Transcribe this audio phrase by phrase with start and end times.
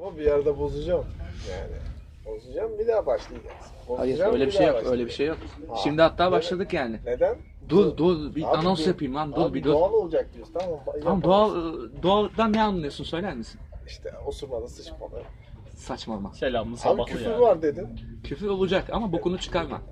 [0.00, 1.04] Ama bir yerde bozacağım.
[1.50, 1.72] Yani
[2.26, 3.54] bozacağım bir daha başlayacağız.
[3.96, 4.86] Hayır Bozacağım, öyle bir şey daha yok.
[4.86, 5.38] Öyle bir şey yok.
[5.68, 5.76] Ha.
[5.84, 6.32] Şimdi hatta Evet.
[6.32, 7.00] başladık yani.
[7.06, 7.36] Neden?
[7.68, 8.86] Dur dur bir Abi anons dur.
[8.86, 9.72] yapayım lan dur Abi bir dur.
[9.72, 10.78] Doğal olacak diyoruz tamam.
[10.84, 11.22] Tamam yapalım.
[11.22, 11.52] doğal
[12.02, 13.60] doğaldan ne anlıyorsun söyler misin?
[13.86, 15.22] İşte osurmalı sıçmalı.
[15.76, 16.32] Saçmalama.
[16.32, 17.40] Selamlı Abi sabahlı küfür yani.
[17.40, 17.88] var dedin.
[18.24, 19.76] Küfür olacak ama bokunu çıkarma.
[19.76, 19.82] Ha,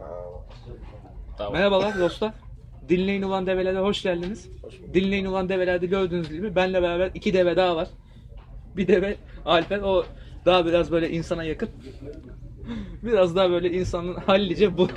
[1.39, 1.53] Tamam.
[1.53, 2.32] Merhabalar dostlar.
[2.89, 4.48] Dinleyin ulan develere hoş geldiniz.
[4.62, 4.95] hoş bulduk.
[4.95, 7.89] Dinleyin ulan develerde gördüğünüz gibi benle beraber iki deve daha var.
[8.77, 10.05] Bir deve Alper o
[10.46, 11.68] daha biraz böyle insana yakın.
[13.03, 14.89] Biraz daha böyle insanın hallice bu,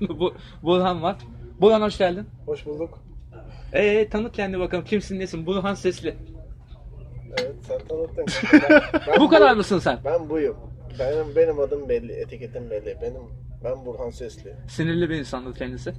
[0.00, 1.16] bu Burhan var.
[1.60, 2.26] Burhan hoş geldin.
[2.46, 2.98] Hoş bulduk.
[3.72, 5.46] Ee tanıt kendini bakalım kimsin nesin?
[5.46, 6.14] Burhan Sesli.
[7.40, 8.26] Evet sen tanıttın.
[8.52, 9.98] Ben- ben Bu kadar bu- mısın sen?
[10.04, 10.56] Ben buyum.
[10.98, 12.96] Benim benim adım belli, etiketim belli.
[13.02, 13.22] Benim
[13.64, 14.54] ben Burhan Sesli.
[14.68, 15.92] Sinirli bir insandır kendisi.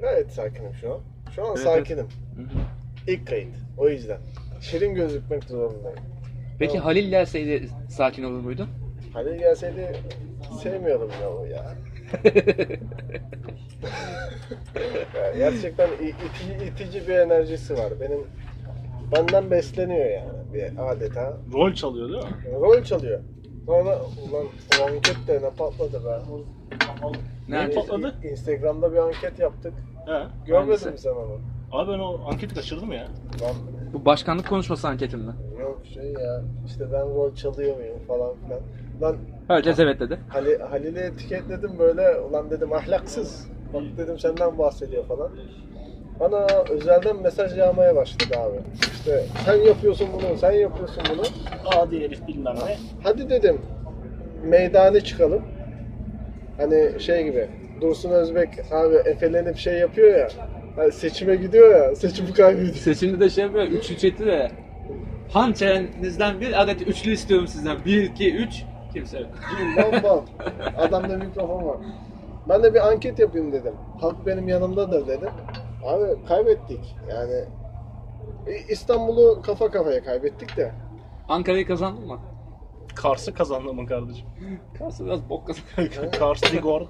[0.00, 1.00] Gayet sakinim şu an.
[1.36, 2.04] Şu an Evet, sakinim.
[2.36, 2.42] Hı.
[3.12, 3.54] İlk kayıt.
[3.78, 4.18] O yüzden.
[4.60, 5.98] Şirin gözükmek zorundayım.
[6.62, 6.86] Peki Tamam.
[6.86, 8.68] Halil gelseydi sakin olur muydun?
[9.12, 9.92] Halil gelseydi
[10.62, 11.74] sevmiyorum ya o ya.
[15.16, 17.92] Ya gerçekten itici, itici bir enerjisi var.
[18.00, 18.18] Benim
[19.16, 21.36] benden besleniyor yani bir adeta.
[21.52, 22.60] Rol çalıyor değil mi?
[22.60, 23.20] Rol çalıyor.
[23.66, 23.98] Sonra
[24.30, 24.46] ulan
[24.80, 26.18] o anket de ne patladı be.
[27.48, 28.14] Ne patladı?
[28.24, 29.72] Instagram'da bir anket yaptık.
[30.06, 30.60] He.
[30.60, 31.40] Mi sen onu?
[31.72, 33.08] Abi ben o anketi kaçırdım ya.
[33.42, 33.56] Lan
[33.92, 35.30] Bu başkanlık konuşması anketimde.
[35.60, 38.60] yok şey ya işte ben rol çalıyor muyum falan filan.
[39.02, 39.16] Lan
[39.48, 40.18] Herkes evet dedi.
[40.28, 43.48] Halil, Halil'i etiketledim böyle ulan dedim ahlaksız.
[43.74, 45.30] Bak dedim senden bahsediyor falan.
[46.20, 48.56] Bana özelden mesaj yağmaya başladı abi.
[48.92, 51.22] İşte sen yapıyorsun bunu, sen yapıyorsun bunu.
[51.76, 52.76] Adi herif bilmem ne.
[53.02, 53.60] Hadi dedim
[54.44, 55.42] meydane çıkalım.
[56.56, 57.48] Hani şey gibi
[57.80, 60.28] Dursun Özbek abi efelenip şey yapıyor ya.
[60.76, 62.74] Hani seçime gidiyor ya, seçimi kaybediyor.
[62.74, 63.64] Seçimde de şey yapıyor.
[63.64, 64.50] 3 3 etti de.
[65.32, 67.84] Hançerinizden bir adet üçlü istiyorum sizden.
[67.84, 69.30] 1 2 3 kimse yok.
[69.76, 70.24] Bam bam.
[70.76, 71.76] Adamda mikrofon var.
[72.48, 73.74] Ben de bir anket yapayım dedim.
[74.00, 75.30] Halk benim yanımdadır dedim.
[75.84, 76.96] Abi kaybettik.
[77.10, 77.44] Yani
[78.68, 80.72] İstanbul'u kafa kafaya kaybettik de.
[81.28, 82.18] Ankara'yı kazandın mı?
[82.94, 84.26] Kars'ı kazandı mı kardeşim?
[84.78, 86.10] Karşı biraz bok kazandı.
[86.18, 86.80] Kars, Digor,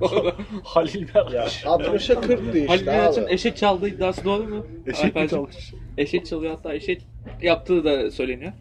[0.00, 0.32] orada.
[0.64, 1.64] Halil Ya Berkaç.
[1.64, 3.32] 60'a 40'tı Halil işte abi.
[3.32, 4.66] eşek çaldığı iddiası doğru mu?
[4.86, 5.28] Eşek mi Alperciğim?
[5.28, 5.74] çalmış?
[5.98, 7.06] Eşek çalıyor hatta eşek
[7.42, 8.52] yaptığı da söyleniyor.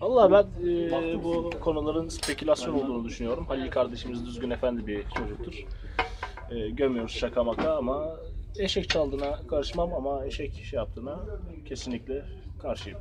[0.00, 3.44] Valla ben e, bu konuların spekülasyon olduğunu düşünüyorum.
[3.46, 5.54] Halil kardeşimiz düzgün efendi bir çocuktur.
[6.50, 8.16] E, gömüyoruz şaka maka ama
[8.58, 11.20] eşek çaldığına karışmam ama eşek şey yaptığına
[11.68, 12.24] kesinlikle
[12.62, 12.98] karşıyım.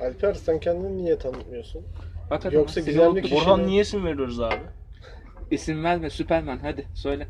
[0.00, 1.86] Alper sen kendini niye tanıtmıyorsun?
[2.28, 4.62] Hakikaten Yoksa seni gizemli kişi- Burhan niye isim veriyoruz abi?
[5.50, 7.28] İsim verme Süpermen hadi söyle.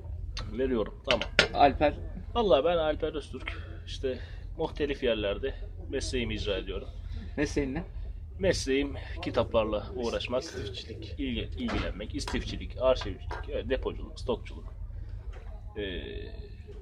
[0.52, 1.28] Veriyorum tamam.
[1.54, 1.94] Alper
[2.34, 3.52] Valla ben Alper Öztürk.
[3.86, 4.18] İşte
[4.58, 5.54] muhtelif yerlerde
[5.90, 6.88] mesleğimi icra ediyorum.
[7.36, 7.82] mesleğin ne?
[8.38, 11.14] Mesleğim kitaplarla uğraşmak, İstifçilik.
[11.18, 14.64] ilgi, ilgilenmek, istifçilik, arşivcilik, evet, depoculuk, stokçuluk.
[15.76, 15.82] Ee,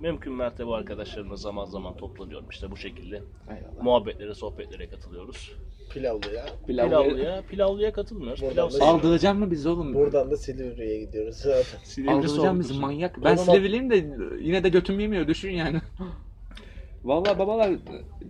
[0.01, 3.23] mümkün mertebe arkadaşlarımla zaman zaman toplanıyorum işte bu şekilde.
[3.49, 3.83] Eyvallah.
[3.83, 5.53] Muhabbetlere, sohbetlere katılıyoruz.
[5.93, 6.47] Pilavlı ya.
[6.67, 8.43] Pilavı Pilavlıya, pilavlıya katılmıyoruz.
[8.43, 9.95] Buradan Pilav da- aldıracak mı bizi oğlum?
[9.95, 11.79] Buradan da Silivri'ye gidiyoruz zaten.
[11.85, 12.59] Silivri Aldıracak soğuktur.
[12.61, 13.25] bizi manyak.
[13.25, 13.97] Ben Oğlum, Silivriliyim de
[14.41, 15.81] yine de götüm yemiyor düşün yani.
[17.05, 17.71] Vallahi babalar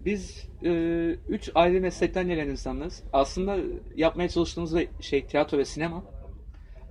[0.05, 0.71] biz e,
[1.29, 3.03] üç ayrı meslekten gelen insanlarız.
[3.13, 3.57] Aslında
[3.97, 6.05] yapmaya çalıştığımız ve şey tiyatro ve sinema.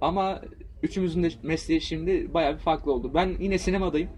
[0.01, 0.41] Ama
[0.83, 3.11] üçümüzün de mesleği şimdi bayağı bir farklı oldu.
[3.13, 4.09] Ben yine sinemadayım.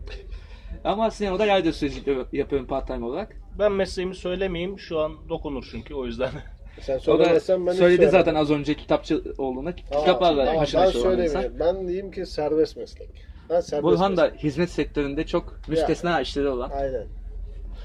[0.83, 3.35] Ama sinemada radyo sözcülüğü yapıyorum part time olarak.
[3.59, 4.79] Ben mesleğimi söylemeyeyim.
[4.79, 6.29] Şu an dokunur çünkü o yüzden.
[6.81, 8.19] Sen O da söylemezsen ben hiç söyledi söylemem.
[8.25, 9.69] zaten az önce kitapçı olduğunda.
[9.69, 11.43] Aa, Kitaplarla tamam, haşır ben neşir olan insan.
[11.59, 13.09] Ben diyeyim ki serbest meslek.
[13.49, 14.43] Ben serbest Burhan da meslek.
[14.43, 16.69] hizmet sektöründe çok müstesna işleri olan.
[16.69, 17.07] Aynen.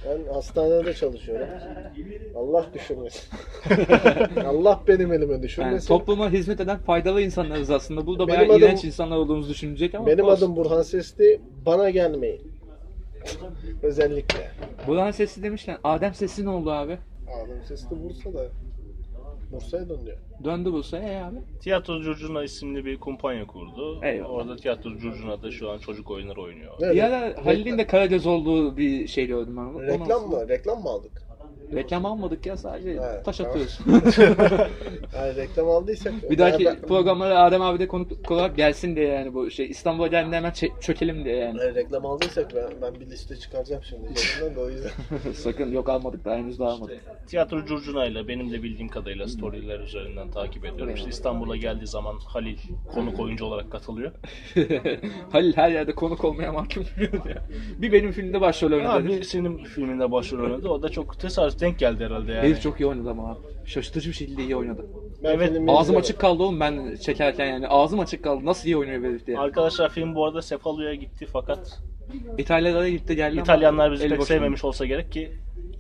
[0.09, 1.47] Ben hastanede çalışıyorum.
[2.37, 3.23] Allah düşürmesin.
[4.47, 5.89] Allah benim elime Yani düşürmesin.
[5.89, 8.07] topluma hizmet eden faydalı insanlarız aslında.
[8.07, 10.37] Burada Benim bayağı adım- iğrenç insanlar olduğumuzu düşünecek ama benim olsun.
[10.37, 11.41] adım Burhan Sesli.
[11.67, 12.56] Bana gelmeyin.
[13.83, 14.51] Özellikle.
[14.87, 16.99] Burhan Sesli demişken Adem Sesli ne oldu abi?
[17.45, 18.49] Adam Sesli Bursa'da.
[19.53, 20.17] Bursa'ya dönüyor.
[20.45, 21.37] Döndü Bursa'ya e abi.
[21.61, 24.05] Tiyatro Curcuna isimli bir kumpanya kurdu.
[24.05, 24.31] Eyvallah.
[24.31, 26.79] Orada Tiyatro Curcuna'da şu an çocuk oyunları oynuyor.
[26.81, 29.87] Bir re- ara Halil'in de Karagöz olduğu bir şey gördüm ben.
[29.87, 30.49] Reklam mı?
[30.49, 31.23] Reklam mı aldık?
[31.75, 33.51] Reklam almadık ya sadece Evet, taş tamam.
[33.53, 33.79] atıyoruz.
[35.17, 36.31] Yani reklam aldıysak.
[36.31, 40.07] bir dahaki Ben- programlara Adem abi de konuk olarak gelsin diye yani bu şey İstanbul'a
[40.07, 41.59] geldiğinde hemen çökelim diye yani.
[41.59, 44.09] Yani reklam aldıysak ben, ben bir liste çıkaracağım şimdi.
[44.61, 44.91] O yüzden.
[45.35, 47.01] Sakın yok almadık daha henüz daha almadık.
[47.27, 50.95] Tiyatro Curcuna'yla benim de bildiğim kadarıyla storyler üzerinden takip ediyorum.
[50.95, 52.57] İşte İstanbul'a geldiği zaman Halil
[52.95, 54.13] konuk oyuncu olarak katılıyor.
[55.33, 56.85] Halil her yerde konuk olmaya mahkum.
[57.79, 59.09] Bir benim filmde başrol oynadı.
[59.09, 60.69] Bir senin filminde başrol oynadı.
[60.69, 62.43] O da çok tesadüf tesadüf denk geldi herhalde yani.
[62.47, 63.39] Herif çok iyi oynadı ama abi.
[63.65, 64.87] Şaşırtıcı bir şekilde iyi oynadı.
[65.25, 67.69] Ben Evet, Ağzım açık kaldı oğlum ben çekerken yani.
[67.69, 68.45] Ağzım açık kaldı.
[68.45, 69.39] Nasıl iyi oynuyor bu herif diye.
[69.39, 71.79] Arkadaşlar film bu arada Sefalo'ya gitti fakat
[72.39, 75.21] İtalyanlara gitti geldi ama İtalyanlar bizi pek boş sevmemiş olsa gerek ki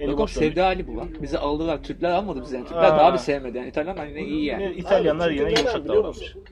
[0.00, 1.08] eli Yok oğlum boş sevdi hali bu lan.
[1.22, 1.82] Bizi aldılar.
[1.82, 2.64] Türkler almadı bizi yani.
[2.64, 2.98] Türkler Ha.
[2.98, 3.68] daha bir sevmedi yani.
[3.68, 4.62] İtalyanlar yine iyi yani.
[4.62, 6.20] Yine İtalyanlar Abi, yine çünkü neden yumuşak biliyor davranmış.
[6.20, 6.42] musun?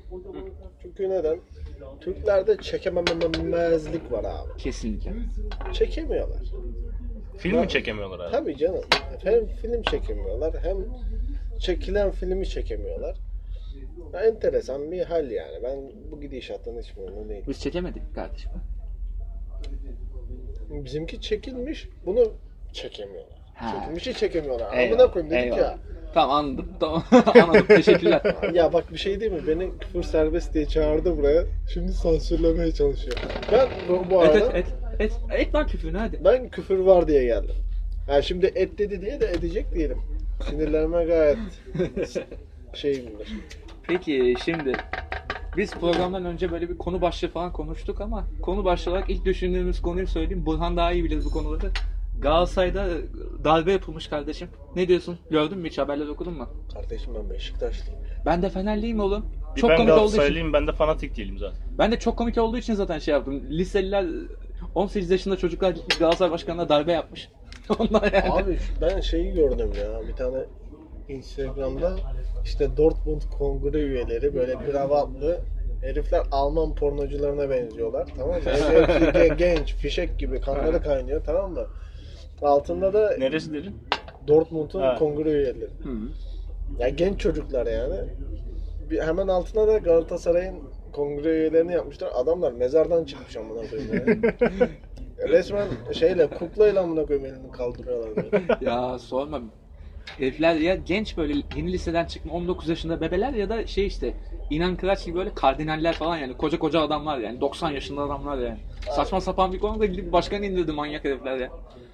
[0.82, 1.38] Çünkü neden?
[2.00, 4.59] Türklerde çekememezlik var abi.
[4.59, 5.12] Kesinlikle.
[5.73, 6.43] Çekemiyorlar.
[7.38, 8.32] Film mi çekemiyorlar abi?
[8.32, 8.81] Tabii canım.
[9.25, 10.76] Hem film çekemiyorlar hem
[11.60, 13.16] çekilen filmi çekemiyorlar.
[14.14, 15.62] Ya, enteresan bir hal yani.
[15.62, 15.78] Ben
[16.10, 17.44] bu gidişattan hiç memnun değilim.
[17.48, 18.50] Biz çekemedik kardeşim.
[20.70, 22.32] Bizimki çekilmiş, bunu
[22.72, 23.38] çekemiyorlar.
[23.54, 23.72] Ha.
[23.80, 24.76] Çekilmişi çekemiyorlar.
[24.76, 25.60] Eyvallah, Amına koyayım dedik eyvallah.
[25.60, 25.78] ya.
[26.14, 26.69] Tamam anladım.
[26.80, 27.04] Tamam
[27.34, 27.66] anladım.
[27.66, 28.22] Teşekkürler.
[28.54, 29.46] Ya bak bir şey değil mi?
[29.46, 31.44] Beni küfür serbest diye çağırdı buraya.
[31.75, 33.16] Şimdi sansürlemeye çalışıyor.
[33.52, 34.66] Ben bu, bu et arada et et.
[34.99, 36.20] Et, et lan küfürünü hadi.
[36.25, 37.55] ben küfür var diye geldim.
[38.08, 39.99] Yani şimdi et dedi diye de edecek değilim.
[40.50, 41.38] Sinirlerime gayet
[42.75, 43.29] şeyimdir.
[43.82, 44.73] Peki şimdi
[45.56, 49.82] biz programdan önce böyle bir konu başlığı falan konuştuk ama konu başlığı olarak ilk düşündüğümüz
[49.82, 50.46] konuyu söyleyeyim.
[50.46, 51.70] Burhan daha iyi bilir bu konuları.
[52.20, 52.88] Galatasaray'da
[53.44, 54.49] darbe yapılmış kardeşim.
[54.76, 55.19] Ne diyorsun?
[55.31, 56.49] Gördün mü hiç haberler okudun mu?
[56.75, 58.00] Kardeşim ben Beşiktaşlıyım.
[58.26, 59.26] Ben de Fenerliyim oğlum.
[59.56, 60.52] Çok ben komik olduğu için.
[60.52, 61.58] Ben de fanatik değilim zaten.
[61.79, 63.43] Ben de çok komik olduğu için zaten şey yaptım.
[63.50, 64.06] Liseliler
[64.75, 67.28] 18 yaşında çocuklar gitmiş Galatasaray başkanına darbe yapmış.
[67.78, 68.32] Onlar yani.
[68.32, 70.08] Abi ben şeyi gördüm ya.
[70.08, 70.38] Bir tane
[71.08, 71.96] Instagram'da
[72.44, 75.40] işte Dortmund kongre üyeleri böyle kravatlı
[75.81, 78.08] herifler Alman pornocularına benziyorlar.
[78.16, 78.40] Tamam mı?
[78.44, 81.66] Hepsi genç, fişek gibi kanları kaynıyor tamam mı?
[82.43, 83.76] Altında da Neresi dedin?
[84.28, 84.94] Dortmund'un Ha.
[84.99, 85.70] kongre üyeleri.
[85.82, 85.99] Hı.
[86.78, 87.96] Ya genç çocuklar yani.
[88.90, 90.62] Bir, hemen altına da Galatasaray'ın
[90.94, 92.11] kongre üyelerini yapmışlar.
[92.14, 94.69] Adamlar mezardan çıkmış amına koyayım ya.
[95.29, 98.44] Resmen şeyle kuklayla amına koyayım elini kaldırıyorlar böyle.
[98.61, 99.41] ya sorma.
[100.19, 104.14] Herifler ya genç böyle yeni liseden çıkma 19 yaşında bebeler ya da şey işte
[104.50, 108.58] İnan Kıraç gibi böyle kardinaller falan yani koca koca adamlar yani 90 yaşında adamlar yani.
[108.90, 111.50] Saçma sapan bir konuda gidip başkanı indirdi manyak herifler ya.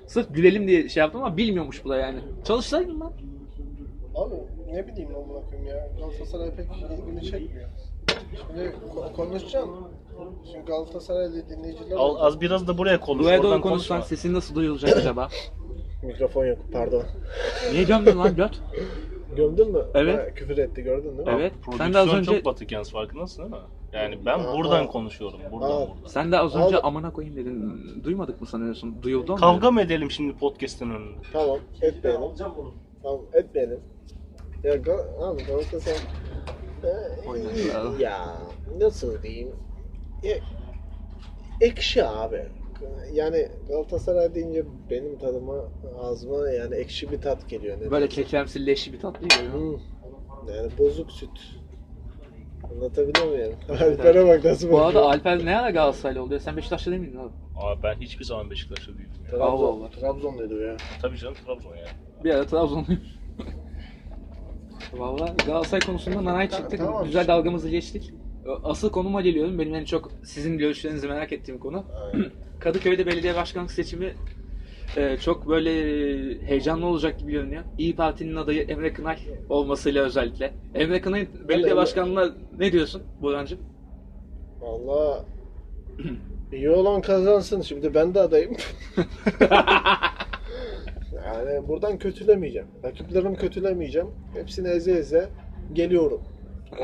[0.07, 2.19] Sırf gülelim diye şey yaptım ama bilmiyormuş bu da yani.
[2.45, 3.13] Çalışsaydın lan.
[4.15, 4.35] Abi
[4.73, 5.89] ne bileyim amına koyayım ya.
[5.99, 6.67] Galatasaray pek
[7.01, 7.69] ilgimi çekmiyor.
[8.37, 9.89] Şimdi ko- konuşacağım.
[10.53, 13.25] Şimdi Galatasaraylı dinleyiciler Al, az biraz da buraya konuş.
[13.25, 14.17] Buraya oradan doğru konuşsan konuşma.
[14.17, 15.29] sesin nasıl duyulacak acaba?
[16.03, 17.03] mikrofon yok pardon.
[17.73, 18.61] Niye gömdün lan göt?
[19.37, 19.85] Gömdün mü?
[19.95, 20.19] Evet.
[20.19, 21.35] Ha, küfür etti gördün değil mi?
[21.37, 21.53] Evet.
[21.53, 23.59] Prodüksiyon Sen de az önce çok batık yalnız farkındasın değil mi?
[23.93, 25.41] Yani ben Aa, buradan konuşuyorum.
[25.53, 25.81] Buradan Aa.
[25.81, 26.07] buradan.
[26.07, 27.81] sen de az önce Abi- amına koyayım dedin.
[28.05, 29.03] Duymadık mı sanıyorsun?
[29.03, 29.39] Duyuldu mu?
[29.39, 31.19] Kavga mı edelim şimdi podcast'ın önünde?
[31.33, 32.21] Tamam etmeyelim.
[33.03, 33.81] Tamam etmeyelim.
[34.65, 35.99] Ya Gal- abi Galatasaray
[36.85, 38.37] Ee, ya
[38.79, 39.53] nasıl diyeyim?
[40.23, 40.37] Ya,
[41.61, 42.49] ekşi abi.
[43.13, 45.65] Yani Galatasaray deyince benim tadıma
[45.99, 47.81] ağzıma yani ekşi bir tat geliyor.
[47.81, 49.53] Ne Böyle kekemsi leşi bir tatlı geliyor.
[49.53, 49.79] Hmm.
[50.55, 51.41] Yani bozuk süt.
[52.71, 53.55] Anlatabiliyor muyum?
[53.69, 55.13] Alper'e bak nasıl Bu arada bakıyor.
[55.13, 56.41] Alper ne ara Galatasaraylı oluyor?
[56.41, 57.33] Sen Beşiktaşlı değil miydin abi?
[57.55, 59.39] Abi ben hiçbir zaman Beşiktaşlı değilim ya.
[59.39, 59.91] Allah Trabzon, Allah.
[59.91, 60.77] Trabzon'daydı o ya.
[61.03, 61.89] Tabii canım Trabzon yani.
[62.25, 63.03] Bir ara Trabzonluyum.
[64.93, 66.79] Valla Galatasaray konusunda nanay çıktık.
[66.79, 67.05] tamam.
[67.05, 68.15] Güzel dalgamızı geçtik.
[68.65, 69.59] Asıl konuma geliyorum.
[69.59, 71.85] Benim en çok sizin görüşlerinizi merak ettiğim konu.
[72.13, 72.31] Aynen.
[72.61, 74.15] Kadıköy'de belediye başkanlık seçimi
[74.97, 75.71] e, çok böyle
[76.47, 77.63] heyecanlı olacak gibi görünüyor.
[77.79, 79.17] İyi Parti'nin adayı Emre Kınay
[79.49, 80.55] olmasıyla özellikle.
[80.75, 83.59] Emre Kınay'ın belediye başkanlığına ne diyorsun Burhan'cığım?
[84.61, 85.25] Valla
[86.53, 87.63] iyi olan kazansın.
[87.63, 88.57] Şimdi ben de adayım.
[91.27, 92.69] yani buradan kötülemeyeceğim.
[92.85, 94.09] Rakiplerimi kötülemeyeceğim.
[94.35, 95.29] Hepsini eze eze
[95.73, 96.21] geliyorum.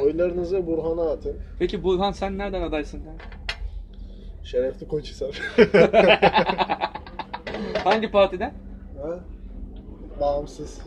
[0.02, 1.36] Oylarınızı Burhan'a atın.
[1.58, 3.02] Peki Burhan sen nereden adaysın?
[4.44, 5.40] Şerefli Koçhisar.
[7.84, 8.54] Hangi partiden?
[9.02, 9.20] ha?
[10.20, 10.80] Bağımsız.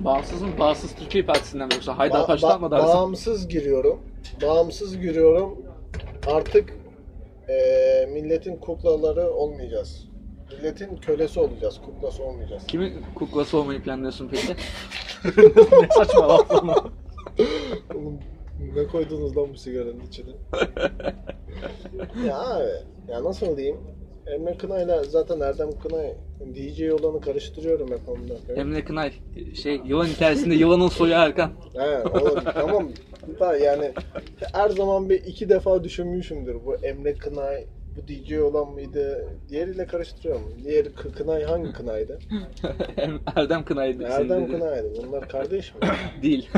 [0.00, 0.48] Bağımsız mı?
[0.58, 2.88] Bağımsız Türkiye Partisi'nden mi yoksa Ba- Haydarpaşa'dan ba- mı adaysın?
[2.88, 4.00] bağımsız giriyorum.
[4.42, 5.58] Bağımsız giriyorum.
[6.26, 6.76] Artık
[7.48, 10.08] eee, milletin kuklaları olmayacağız.
[10.58, 11.80] Milletin kölesi olacağız.
[11.84, 12.66] Kuklası olmayacağız.
[12.66, 14.56] Kimin kuklası olmayı planlıyorsun peki?
[15.82, 16.74] ne saçma laf lan o.
[17.94, 18.18] Oğlum
[18.76, 20.30] ne koydunuz lan bu sigaranın içine?
[22.26, 22.70] ya abi,
[23.08, 23.76] ya nasıl diyeyim?
[24.26, 26.14] Emre Kınay'la zaten Erdem Kınay
[26.54, 28.34] DJ olanı karıştırıyorum hep onunla.
[28.60, 29.12] Emre Kınay
[29.62, 31.50] şey yılan hikayesinde yılanın soyu Erkan.
[31.74, 32.88] He, oğlum, tamam.
[33.40, 33.92] Da yani
[34.52, 39.28] her zaman bir iki defa düşünmüşümdür bu Emre Kınay bu DJ olan mıydı?
[39.48, 40.52] Diğeriyle karıştırıyorum.
[40.64, 42.18] Diğeri Kı- Kınay hangi Kınay'dı?
[43.36, 44.02] Erdem Kınay'dı.
[44.02, 44.50] Erdem.
[44.50, 44.92] Kınay'dı.
[45.06, 45.80] Bunlar kardeş mi?
[46.22, 46.48] Değil.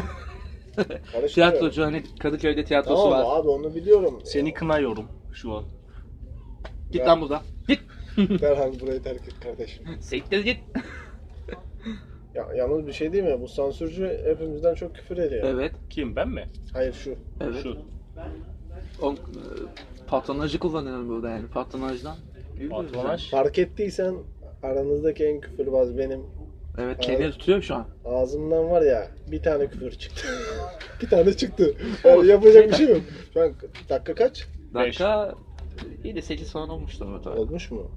[0.77, 1.29] Karıştırıyorum.
[1.29, 3.41] Tiyatrocu hani Kadıköy'de tiyatrosu Tamam var.
[3.41, 4.21] abi onu biliyorum.
[4.25, 5.65] Seni kınıyorum şu an.
[6.93, 7.43] Git lan buradan.
[7.69, 7.81] Git.
[8.41, 9.85] Derhal burayı terk et kardeşim.
[10.01, 10.59] Siktir git.
[12.35, 13.41] Ya, yalnız bir şey değil mi?
[13.41, 15.43] Bu sansürcü hepimizden çok küfür ediyor.
[15.49, 15.73] Evet.
[15.91, 16.49] Kim ben mi?
[16.73, 17.15] Hayır şu.
[17.41, 17.63] Evet.
[17.63, 17.77] Şu.
[19.03, 19.17] O, e,
[20.09, 21.47] patronajı kullanıyorum burada yani.
[21.47, 22.17] Patronajdan.
[22.59, 23.31] yürüyoruz Patronaj.
[23.31, 24.15] Fark ettiysen
[24.63, 26.21] aranızdaki en küfürbaz benim.
[26.79, 27.87] Evet kendini tutuyor şu an.
[28.05, 30.29] Ağzımdan var ya bir tane küfür çıktı.
[31.03, 31.75] bir tane çıktı.
[32.05, 33.03] Yani yapacak bir şey yok.
[33.35, 33.53] Şu an
[33.89, 34.47] dakika kaç?
[34.75, 35.35] Dakika
[36.05, 37.41] iyi de 8 falan olmuştur muhtemelen.
[37.41, 37.91] Olmuş mu?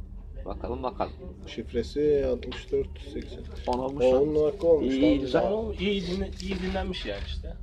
[0.45, 1.11] Bakalım bakalım.
[1.47, 3.39] Şifresi 64 80.
[3.67, 4.41] 10 olmuş mu?
[4.41, 4.93] 10 dakika olmuş.
[4.93, 5.43] İyi, güzel.
[5.79, 7.53] İyi, dinle, iyi dinlenmiş yani işte.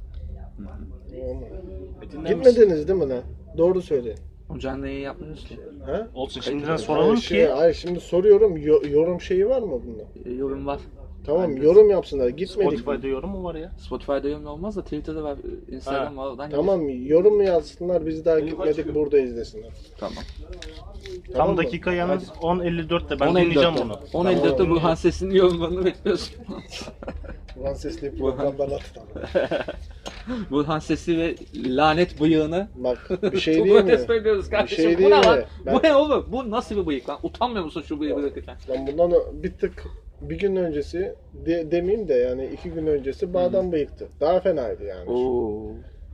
[2.12, 2.28] Dinlenmiş.
[2.28, 3.22] Gitmediniz değil mi lan?
[3.58, 4.14] Doğru söyle.
[4.48, 5.58] O canlı yayın yapmıyoruz ki.
[5.86, 6.08] Ha?
[6.14, 7.26] Olsun şimdiden soralım hayır, ki.
[7.26, 10.02] Şey, hayır şimdi soruyorum yo- yorum şeyi var mı bunda?
[10.24, 10.80] E, yorum var.
[11.26, 11.62] Tamam Aynen.
[11.62, 12.28] yorum yapsınlar.
[12.28, 12.72] Gitmedik.
[12.72, 12.78] mi?
[12.78, 13.72] Spotify'da yorum mu var ya?
[13.78, 15.38] Spotify'da yorum olmaz da Twitter'da var,
[15.70, 16.26] Instagram var.
[16.30, 19.70] Oradan Tamam yorum mu yazsınlar biz daha gitmedik burada izlesinler.
[19.98, 20.14] Tamam.
[21.32, 21.56] Tamam Tam mı?
[21.56, 23.40] dakika yalnız 10.54'te ben 10.54'te.
[23.40, 23.92] dinleyeceğim onu.
[23.92, 24.70] 10.54'te Tamam.
[24.76, 26.34] Burhan Ses'in yorumlarını bekliyorsun.
[27.56, 29.00] Ulan sesli programdan attı.
[30.50, 33.80] Burhan Ses'i ve lanet bıyığını Bak bir şey değil mi?
[33.80, 34.84] protesto ediyoruz kardeşim.
[34.84, 35.40] şey bu ne lan?
[35.66, 36.26] Ben- Bu ne oğlum?
[36.28, 37.18] Bu nasıl bir bıyık lan?
[37.22, 38.56] Utanmıyor musun şu bıyığı bırakırken?
[38.70, 39.84] Lan bundan bir tık
[40.20, 41.14] bir gün öncesi
[41.46, 44.08] de, demeyeyim de yani iki gün öncesi bağdan bıyıktı.
[44.20, 45.10] Daha fenaydı yani.
[45.10, 45.70] Oo.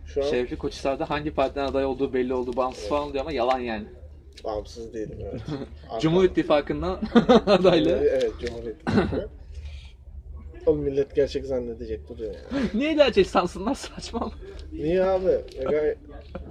[0.06, 2.56] Şu an Şevki Koçhisar'da hangi partiden aday olduğu belli oldu.
[2.56, 3.84] Bağımsız falan diyor ama yalan yani.
[4.44, 5.40] bağımsız değilim evet.
[6.00, 7.00] Cumhur İttifakı'ndan
[7.46, 7.90] adaylı.
[7.90, 9.28] Evet Cumhur İttifakı.
[10.66, 12.40] Oğlum millet gerçek zannedecek duruyor ya.
[12.74, 14.32] Niye gerçek sansınlar saçma.
[14.72, 15.30] Niye abi?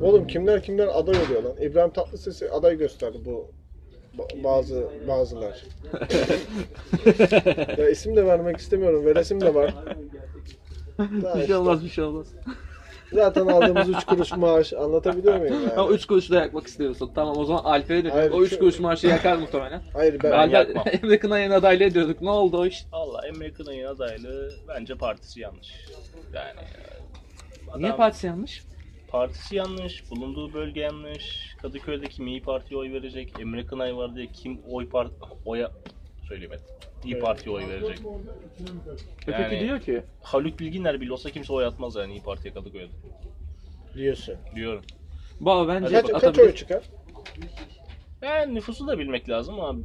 [0.01, 1.61] Oğlum kimler kimler aday oluyor lan?
[1.61, 3.51] İbrahim Tatlıses'i aday gösterdi bu
[4.17, 5.63] ba- bazı bazılar.
[7.77, 9.05] ya isim de vermek istemiyorum.
[9.05, 9.73] Veresim de var.
[10.99, 11.45] Daha bir işte.
[11.47, 12.27] şey olmaz bir şey olmaz.
[13.13, 15.73] Zaten aldığımız 3 kuruş maaş anlatabiliyor muyum yani?
[15.73, 17.11] Ama 3 kuruşu da yakmak istiyorsun.
[17.15, 18.39] Tamam o zaman Alper'e Hayır, dönüyorum.
[18.39, 19.81] O 3 şu- kuruş maaşı yakar muhtemelen.
[19.93, 20.85] Hayır ben, Ben Alper yakmam.
[21.03, 22.21] Emre Kınay'ın adaylığı ediyorduk.
[22.21, 22.85] Ne oldu o iş?
[22.91, 25.67] Allah Emre Kınay'ın adaylığı bence partisi yanlış.
[26.33, 28.63] Yani e, Niye adam- partisi yanlış?
[29.13, 31.55] Partisi yanlış, bulunduğu bölge yanlış.
[31.61, 33.33] Kadıköy'de kim İyi Parti'ye oy verecek?
[33.39, 35.11] Emre Kınay var diye kim oy part
[35.45, 35.71] oya
[36.27, 36.65] söylemedim.
[37.05, 37.99] İyi Parti'ye oy verecek.
[39.27, 42.91] Öteki Yani- diyor ki Haluk Bilginer bile olsa kimse oy atmaz yani İyi Parti'ye Kadıköy'de.
[43.95, 44.35] diyorsun.
[44.55, 44.81] Diyorum.
[45.39, 46.43] Baba bence Kaç, kaç atabilir.
[46.45, 46.83] oy çıkar?
[48.21, 49.79] Yani nüfusu da bilmek lazım ama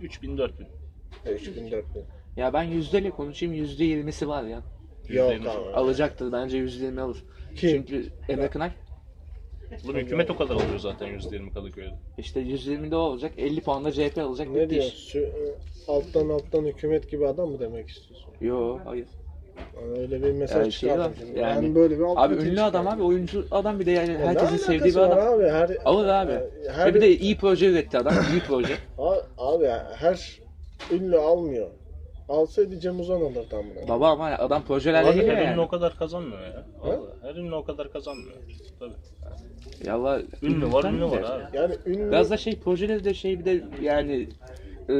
[0.00, 0.66] 3000 4000.
[1.26, 2.04] 3000 4000.
[2.36, 4.62] Ya ben yüzdeyle konuşayım yüzde yirmisi var ya.
[5.08, 5.72] Yok %20 abi.
[5.74, 7.22] Alacaktır bence yüzde yirmi alır.
[7.56, 7.70] Kim?
[7.70, 8.70] Çünkü Emre Kınay
[9.84, 11.94] Oğlum hükümet o kadar alıyor zaten %20 Kadıköy'de.
[12.18, 13.32] işte yüzde yirmi de o olacak.
[13.38, 14.48] 50 puanla CHP alacak.
[14.48, 14.84] Ne bitti diyor?
[14.84, 14.94] iş.
[15.08, 15.54] Şu, e,
[15.88, 18.30] alttan alttan hükümet gibi adam mı demek istiyorsun?
[18.40, 19.06] Yo hayır.
[19.80, 21.38] Yani öyle bir mesaj Yani şey çıkardım var, şimdi.
[21.38, 23.02] yani- Yani böyle bir alt Abi metin ünlü adam çıkardım.
[23.02, 25.18] abi oyuncu adam bir de yani Ya ne herkesin sevdiği bir adam.
[25.38, 26.32] Abi, her, Alır abi.
[26.70, 28.14] Her, Ve bir de iyi proje üretti adam.
[28.30, 28.74] Büyük proje.
[28.98, 29.66] A- abi
[29.96, 30.40] her
[30.92, 31.70] ünlü almıyor.
[32.28, 33.88] Alsaydı Cem Uzan alırdı amına.
[33.88, 35.60] Baba ama adam projelerle Abi geliyor her ünlü yani.
[35.60, 36.66] o kadar kazanmıyor ya.
[36.80, 38.36] Vallahi her ünlü o kadar kazanmıyor.
[38.78, 38.92] Tabii.
[39.84, 41.56] Yallah, Ünlü var, ünlü var abi.
[41.56, 44.28] Yani ünlü Biraz da şey projeleri de şey bir de yani
[44.88, 44.94] e,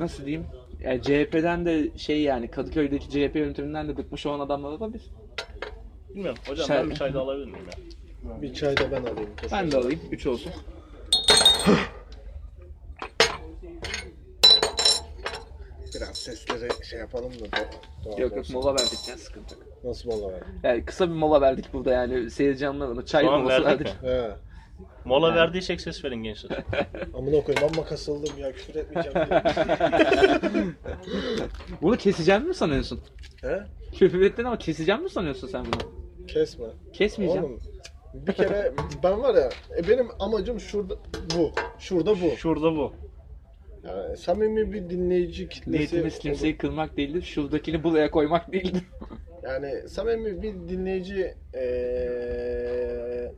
[0.00, 0.46] nasıl diyeyim
[0.80, 5.02] yani CHP'den de şey yani Kadıköy'deki CHP yönetiminden de bıkmış olan adamlar olabilir.
[6.14, 6.38] Bilmiyorum.
[6.48, 8.42] Hocam Şey- ben bir çay da alabilir miyim ya?
[8.42, 9.30] bir çay da ben alayım.
[9.52, 10.52] Ben de alayım 3 olsun.
[16.62, 17.44] Biraz sesleri şey yapalım da.
[18.04, 18.56] doğal Yok yok olsun.
[18.56, 19.84] mola verdik ya sıkıntı yok.
[19.84, 20.42] Nasıl mola ver?
[20.62, 23.06] Yani kısa bir mola verdik burada yani seyirci anlamadı.
[23.06, 24.02] Çay an molası verdik verdik.
[24.02, 24.30] He.
[25.04, 26.58] Mola verdiysek ses verin gençler.
[27.14, 29.42] Amına koyayım amma kasıldım ya küfür etmeyeceğim diye.
[31.82, 33.00] Bunu keseceğim mi sanıyorsun?
[33.40, 33.60] He?
[33.98, 35.92] Küfür ettin ama keseceğim mi sanıyorsun sen bunu?
[36.26, 36.66] Kesme.
[36.92, 37.44] Kesmeyeceğim.
[37.44, 37.60] Oğlum
[38.14, 38.72] bir kere
[39.02, 40.94] ben var ya e, benim amacım şurada
[41.36, 41.52] bu.
[41.78, 42.36] Şurada bu.
[42.36, 42.92] Şurada bu.
[43.84, 45.78] Yani samimi bir dinleyici kitlesi.
[45.78, 47.22] Niyetimiz kimseyi kırmak değildir.
[47.22, 48.82] Şuradakini buraya koymak değildir.
[49.42, 53.32] Yani samimi bir dinleyici eee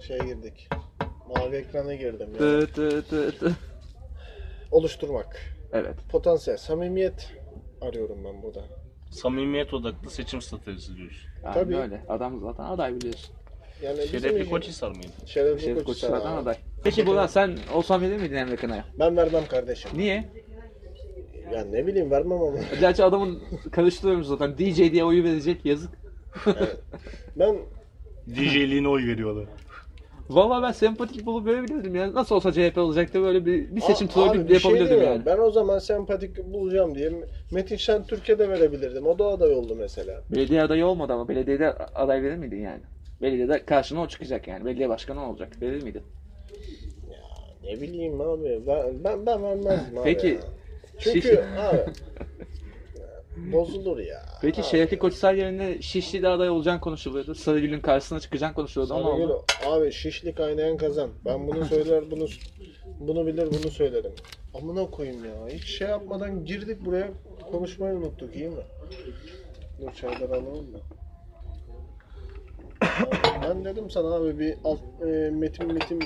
[0.00, 0.68] şeye girdik.
[1.28, 2.28] Mavi ekrana girdim.
[2.28, 2.38] Yani.
[2.38, 3.56] Tı tı tı tı.
[4.70, 5.40] Oluşturmak.
[5.72, 5.96] Evet.
[6.08, 7.32] Potansiyel, samimiyet
[7.80, 8.64] arıyorum ben burada.
[9.10, 11.26] Samimiyet odaklı seçim stratejisi diyoruz.
[11.44, 11.76] Yani Tabii.
[11.76, 12.04] öyle.
[12.08, 13.34] Adam zaten aday biliyorsun.
[13.82, 15.08] Yani bizim Şerefli için- Koçhisar mıydı?
[15.26, 16.42] Şerefli, Şerif Koçhisar Koçhisar'dan abi.
[16.42, 16.56] aday.
[16.84, 18.84] Peki Burak sen olsan verir miydin Emre Kınay'a?
[18.98, 19.90] Ben vermem kardeşim.
[19.94, 20.24] Niye?
[21.52, 22.58] Ya ne bileyim vermem ama.
[22.80, 23.42] Gerçi adamın
[23.72, 24.58] karıştırıyorum zaten.
[24.58, 25.90] DJ diye oyu verecek yazık.
[27.36, 27.56] ben
[28.28, 29.44] DJ'liğine oy veriyorlar.
[30.30, 32.14] Valla ben sempatik bulup verebilirdim ya.
[32.14, 35.26] Nasıl olsa CHP olacaktı böyle bir, bir seçim A- trollü abi bir şey yapabilirdim yani.
[35.26, 37.12] Ben o zaman sempatik bulacağım diye
[37.50, 39.06] Metin Şen Türkiye'de verebilirdim.
[39.06, 40.20] O da aday oldu mesela.
[40.30, 42.80] Belediye adayı olmadı ama belediyede aday verir miydin yani?
[43.22, 44.64] Belediyede karşına o çıkacak yani.
[44.64, 45.62] Belediye başkanı olacak.
[45.62, 46.02] Verir miydin?
[47.64, 48.62] Ne bileyim abi.
[48.66, 50.04] Ben ben, ben vermezdim abi.
[50.04, 50.40] Peki, ya.
[50.98, 51.92] Çünkü şey- abi
[53.52, 54.22] bozulur ya.
[54.42, 54.68] Peki Abi.
[54.68, 57.34] Şerefli Koçsar yerine Şişli'de aday olacağın konuşuluyordu.
[57.34, 58.94] Sarıgül'ün karşısına çıkacaksın konuşuluyordu.
[58.94, 59.44] Sarıgül, oldu?
[59.66, 61.10] abi şişlik kaynayan kazan.
[61.24, 62.26] Ben bunu söyler, bunu
[63.00, 64.12] bunu bilir, bunu söylerim.
[64.54, 65.48] Amına koyayım ya.
[65.48, 67.10] Hiç şey yapmadan girdik buraya.
[67.52, 68.62] Konuşmayı unuttuk iyi mi?
[69.80, 70.78] Dur çayları alalım da.
[73.42, 76.04] Ben dedim sana abi bir alt, e, metin metin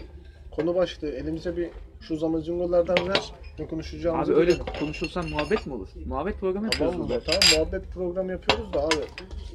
[0.51, 1.69] konu başlığı elimize bir
[2.01, 3.33] şu zamacıngolardan ver.
[3.59, 4.65] Ne konuşacağımızı Abi öyle bilelim.
[4.81, 5.89] konuşursan muhabbet mi olur?
[6.07, 7.15] Muhabbet programı Tamam yapıyoruz mı?
[7.15, 7.21] burada.
[7.25, 9.05] Tamam muhabbet program yapıyoruz da abi.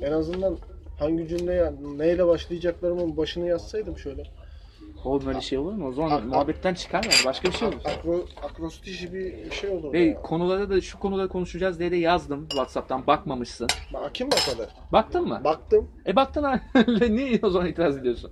[0.01, 0.57] En azından
[0.99, 4.23] hangi cümleye neyle başlayacaklarımın başını yazsaydım şöyle.
[5.07, 5.87] Oğlum öyle şey olur mu?
[5.87, 7.15] O zaman Ak- muhabbetten çıkar yani.
[7.25, 7.77] Başka bir şey olur.
[7.85, 9.93] Akro, akrostiş bir şey olur.
[9.93, 10.21] Ve ya.
[10.21, 13.07] konulara da şu konuları konuşacağız diye de yazdım Whatsapp'tan.
[13.07, 13.67] Bakmamışsın.
[13.93, 14.69] Bak, kim bakalım?
[14.91, 15.41] Baktın mı?
[15.43, 15.91] Baktım.
[16.07, 16.61] E baktın ha.
[17.09, 18.31] Niye o zaman itiraz ediyorsun?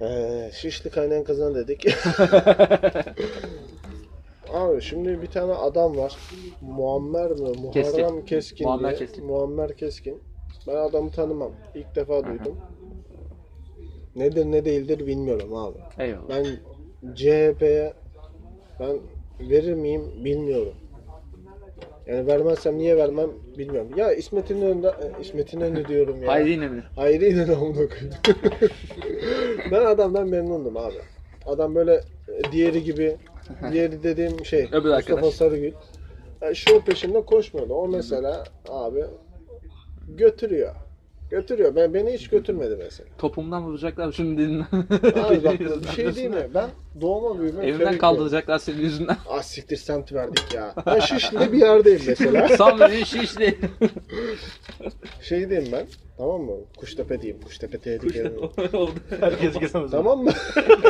[0.00, 1.86] Ee, şişli kaynayan kazan dedik.
[4.52, 6.16] Abi şimdi bir tane adam var.
[6.60, 7.38] Muammer mi?
[7.38, 8.24] Muharrem Keskin.
[8.24, 8.98] Keskin, Muammer diye.
[8.98, 9.26] Keskin.
[9.26, 10.22] Muammer Keskin.
[10.66, 11.52] Ben adamı tanımam.
[11.74, 12.58] İlk defa duydum.
[14.16, 15.78] Nedir ne değildir bilmiyorum abi.
[15.98, 16.28] Eyvallah.
[16.28, 16.44] Ben
[17.14, 17.92] CHP'ye
[18.80, 18.98] ben
[19.40, 20.74] verir miyim bilmiyorum.
[22.06, 23.90] Yani vermezsem niye vermem bilmiyorum.
[23.96, 26.28] Ya İsmet İnönü'nde İsmet İnönü diyorum ya.
[26.28, 26.84] Hayır yine mi?
[26.96, 28.10] Hayri İnönü amına koyayım.
[29.72, 30.98] ben adamdan memnundum abi.
[31.46, 31.94] Adam böyle
[32.28, 33.16] e, diğeri gibi
[33.72, 35.34] diğeri dediğim şey Öbür Mustafa arkadaş.
[35.34, 35.72] Sarıgül.
[36.40, 37.74] Yani show peşinde koşmuyordu.
[37.74, 39.04] O mesela abi
[40.08, 40.74] götürüyor.
[41.30, 41.76] Götürüyor.
[41.76, 43.08] Ben beni hiç götürmedi mesela.
[43.18, 44.64] Topumdan vuracaklar şimdi dedin.
[45.24, 46.48] Abi bak bir şey değil mi?
[46.54, 49.16] Ben doğma büyüme Evimden kaldıracaklar senin yüzünden.
[49.28, 50.74] Ah siktir semt verdik ya.
[50.86, 52.48] Ben Şişli'de bir yerdeyim mesela.
[52.56, 53.58] Sam beni şişli.
[55.22, 55.86] Şeydeyim ben.
[56.18, 56.56] Tamam mı?
[56.76, 57.42] Kuştepe diyeyim.
[57.42, 58.38] Kuştepe tehlikeli.
[58.72, 58.92] oldu.
[59.20, 59.90] Herkes gezemez.
[59.90, 60.30] Tamam mı?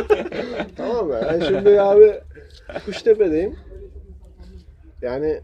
[0.77, 1.21] tamam mı?
[1.29, 2.13] Ben şimdi abi
[2.85, 3.55] Kuştepe'deyim.
[5.01, 5.41] Yani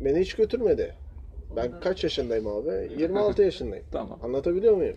[0.00, 0.94] beni hiç götürmedi.
[1.56, 2.90] Ben kaç yaşındayım abi?
[2.98, 3.84] 26 yaşındayım.
[3.92, 4.18] Tamam.
[4.22, 4.96] Anlatabiliyor muyum?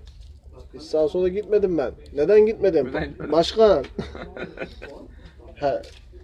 [0.74, 1.92] Hiç sağa sola gitmedim ben.
[2.16, 2.88] Neden gitmedim?
[2.88, 3.32] Neden gitmedin?
[3.32, 3.86] Başkan.
[5.56, 5.82] He.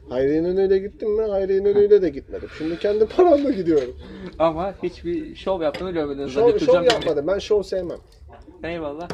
[0.10, 1.22] Hayri İnönü'yle gittim mi?
[1.22, 2.50] Hayri İnönü'yle de gitmedim.
[2.58, 3.96] Şimdi kendi paramla gidiyorum.
[4.40, 6.32] Ama hiçbir şov yaptığını görmediniz.
[6.34, 6.86] Şov, şov beni.
[6.86, 7.28] yapmadım.
[7.28, 7.98] Ben şov sevmem.
[8.64, 9.08] Eyvallah.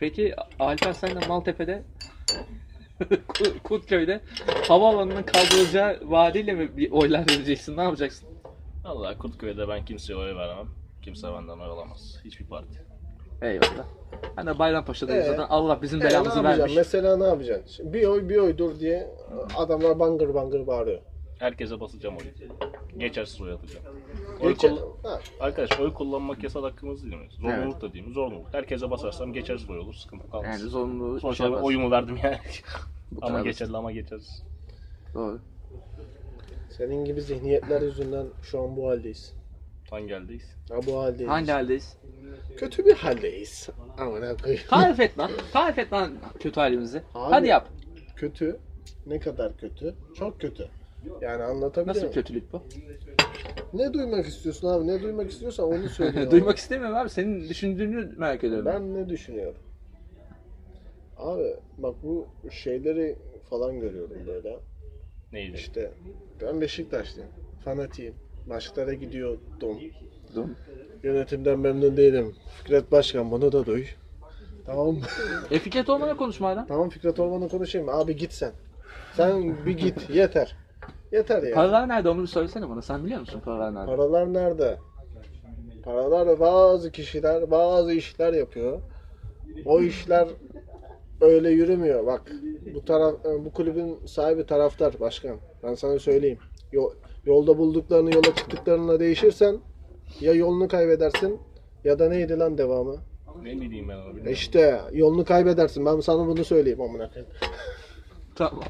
[0.00, 1.82] Peki Alper sen de Maltepe'de
[3.64, 4.20] Kurtköy'de
[4.68, 7.76] havaalanının kaldırılacağı vaadiyle mi bir oylar vereceksin?
[7.76, 8.28] Ne yapacaksın?
[8.88, 10.66] Valla Kurtköy'de ben kimseye oy veremem.
[11.02, 12.20] Kimse benden oy alamaz.
[12.24, 12.82] Hiçbir parti.
[13.42, 13.86] Eyvallah.
[14.36, 15.46] Ben de Bayrampaşa'dayım Ee, zaten.
[15.48, 16.60] Allah bizim E, ne belamızı yapacaksın?
[16.60, 16.76] vermiş.
[16.76, 17.66] Mesela ne yapacaksın?
[17.76, 19.10] Şimdi bir oy bir oy dur diye
[19.56, 21.00] adamlar bangır bangır bağırıyor.
[21.38, 22.30] Herkese basacağım oyu.
[22.98, 23.84] Geçersiz oy atacağım.
[24.40, 27.28] Oy Geçe- kullan- Ha, Arkadaş oy kullanmak yasal hakkımız değil mi?
[27.30, 28.12] Zorunluluk da değil mi?
[28.12, 28.46] Zorunluluk.
[28.54, 29.94] Herkese basarsam geçersiz oy olur.
[29.94, 30.60] Sıkıntı kalmaz.
[30.60, 32.36] Yani zorunlu Sonuçta şey ben oyumu verdim yani.
[33.12, 34.42] Bu ama kadar geçerli ama geçersiz.
[35.14, 35.38] Doğru.
[36.76, 39.34] Senin gibi zihniyetler yüzünden şu an bu haldeyiz.
[39.90, 40.54] Hangi eldeyiz?
[40.70, 41.30] Ha bu haldeyiz.
[41.30, 41.96] Hangi haldeyiz?
[42.56, 43.68] Kötü bir haldeyiz.
[43.98, 44.62] Ama ne koyayım.
[44.68, 45.30] Tarif et lan.
[45.52, 46.98] Tarif et lan kötü halimizi.
[47.14, 47.68] Abi, Hadi yap.
[48.16, 48.56] Kötü.
[49.06, 49.94] Ne kadar kötü?
[50.14, 50.68] Çok kötü.
[51.20, 52.14] Yani anlatabiliyor Nasıl muyum?
[52.14, 52.62] kötülük bu?
[53.72, 54.86] Ne duymak istiyorsun abi?
[54.86, 56.30] Ne duymak istiyorsan onu söyle.
[56.30, 57.10] Duymak istemiyorum abi.
[57.10, 58.66] Senin düşündüğünü merak ediyorum.
[58.66, 59.60] Ben ne düşünüyorum?
[61.16, 63.16] Abi bak bu şeyleri
[63.50, 64.58] falan görüyorum böyle.
[65.32, 65.56] Neydi?
[65.56, 65.90] İşte
[66.40, 67.30] ben Beşiktaşlıyım.
[67.64, 68.14] Fanatiyim.
[68.46, 69.78] Maçlara gidiyordum.
[70.34, 70.48] Dur.
[71.02, 72.34] Yönetimden memnun değilim.
[72.58, 73.84] Fikret Başkan bunu da duy.
[74.66, 75.00] Tamam mı?
[75.50, 76.66] E Fikret Orman'a konuş madem.
[76.66, 77.88] tamam Fikret Orman'la konuşayım.
[77.88, 78.52] Abi git sen.
[79.16, 80.10] Sen bir git.
[80.10, 80.56] Yeter.
[81.12, 81.54] Yeter ya.
[81.54, 82.82] Paralar nerede onu bir söylesene bana.
[82.82, 83.86] Sen biliyor musun paralar nerede?
[83.86, 84.78] Paralar nerede?
[85.84, 88.80] Paralar bazı kişiler bazı işler yapıyor.
[89.64, 90.28] O işler
[91.20, 92.06] öyle yürümüyor.
[92.06, 92.32] Bak
[92.74, 95.36] bu taraf bu kulübün sahibi taraftar başkan.
[95.62, 96.38] Ben sana söyleyeyim.
[96.72, 96.92] Yo-
[97.24, 99.58] yolda bulduklarını yola çıktıklarına değişirsen
[100.20, 101.38] ya yolunu kaybedersin
[101.84, 102.96] ya da neydi lan devamı?
[103.42, 104.32] Ne bileyim ben E bilmiyorum.
[104.32, 105.86] İşte yolunu kaybedersin.
[105.86, 107.32] Ben sana bunu söyleyeyim amına koyayım.
[108.34, 108.64] Tamam.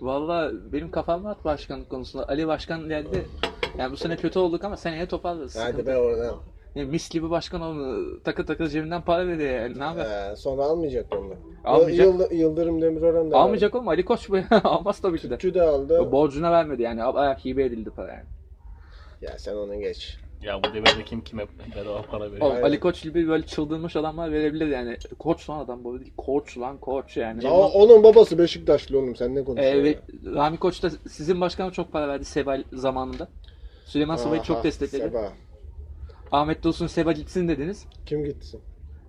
[0.00, 2.28] Valla benim kafam var başkanlık konusunda.
[2.28, 3.24] Ali Başkan geldi.
[3.78, 5.56] Yani bu sene kötü olduk ama seneye toparlarız.
[5.56, 6.36] Hadi be oradan.
[6.74, 8.20] Mis gibi başkan oldu.
[8.24, 9.78] Takır takır cebinden para veriyor yani.
[9.78, 10.30] Ne haber?
[10.32, 11.34] Ee, sonra almayacak onu.
[11.64, 12.06] Almayacak.
[12.06, 14.36] Yıl- Yıldırım Demirören de Almayacak oğlum Ali Koç bu.
[14.64, 15.38] Almaz tabii ki de.
[15.38, 16.12] Tütü de aldı.
[16.12, 17.02] Borcuna vermedi yani.
[17.04, 18.24] Ayak hibe edildi para yani.
[19.20, 20.18] Ya sen onu geç.
[20.42, 22.46] Ya bu devirde kim kime bedava para veriyor?
[22.50, 22.64] Oğlum.
[22.64, 24.96] Ali Koç gibi böyle çıldırmış adamlar verebilir yani.
[25.18, 26.12] Koç lan adam bu değil.
[26.16, 27.44] Koç lan koç yani.
[27.44, 29.80] Ya onun babası Beşiktaşlı oğlum sen ne konuşuyorsun?
[29.80, 30.34] Ee, ve ya?
[30.34, 33.28] Rami Koç da sizin başkana çok para verdi Sebay zamanında.
[33.84, 35.02] Süleyman Seba'yı çok destekledi.
[35.02, 35.32] Seba.
[36.32, 37.86] Ahmet Dursun Seba gitsin dediniz.
[38.06, 38.60] Kim gitsin?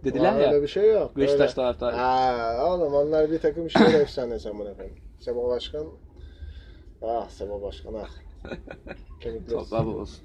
[0.03, 0.51] Dediler Aa, ya.
[0.51, 1.17] Öyle bir şey yok.
[1.17, 1.95] Beşiktaş taraftarı.
[1.97, 4.97] Aa, oğlum onlar bir takım şehir efsanesi amına koyayım.
[5.19, 5.87] Seba Başkan.
[7.01, 8.09] Ah Seba Başkan ah.
[9.19, 10.23] Kemikleri Toprağı olsun.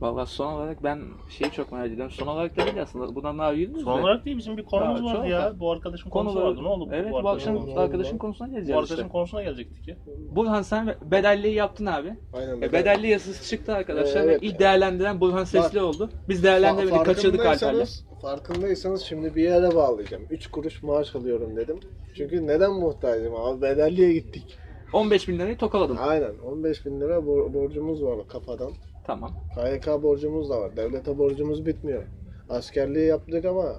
[0.00, 2.10] Valla son olarak ben şeyi çok merak ediyorum.
[2.10, 3.14] Son olarak da değil aslında.
[3.14, 5.38] Bundan daha yürüdünüz Son olarak değil bizim bir konumuz Ha, vardı çok ya.
[5.38, 5.60] var.
[5.60, 6.62] Bu arkadaşın konusu Konuları- vardı.
[6.64, 7.50] Ne oldu bu, Evet bu bu arkadaşın?
[7.50, 7.80] akşam konusu?
[7.80, 9.08] arkadaşın konusuna Bu geleceğiz arkadaşın işte.
[9.12, 9.96] konusuna gelecektik ya.
[10.36, 12.14] Burhan sen bedelliği yaptın abi.
[12.32, 12.62] Aynen.
[12.62, 14.42] E, bedelli yazısı çıktı arkadaşlar Evet.
[14.42, 16.10] ve ilk değerlendiren Burhan Sesli oldu.
[16.28, 17.58] Biz değerlendirmedik, Fa- kaçırdık Alper'le.
[17.58, 20.22] farkındaysanız- Farkındaysanız şimdi bir yere bağlayacağım.
[20.30, 21.80] 3 kuruş maaş alıyorum dedim.
[22.16, 23.62] Çünkü neden muhtacım abi?
[23.62, 24.58] Bedelliye gittik.
[24.92, 25.96] 15 bin lirayı tokaladım.
[26.00, 26.32] Aynen.
[26.46, 28.72] 15 bin lira bor- borcumuz var kafadan.
[29.04, 29.34] Tamam.
[29.54, 30.76] KYK borcumuz da var.
[30.76, 32.02] Devlete borcumuz bitmiyor.
[32.48, 33.76] Askerliği yaptık ama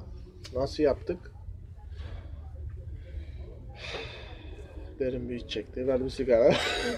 [0.55, 1.31] nasıl yaptık?
[4.99, 5.88] Derin bir iç çekti.
[5.88, 6.53] Ver bir sigara.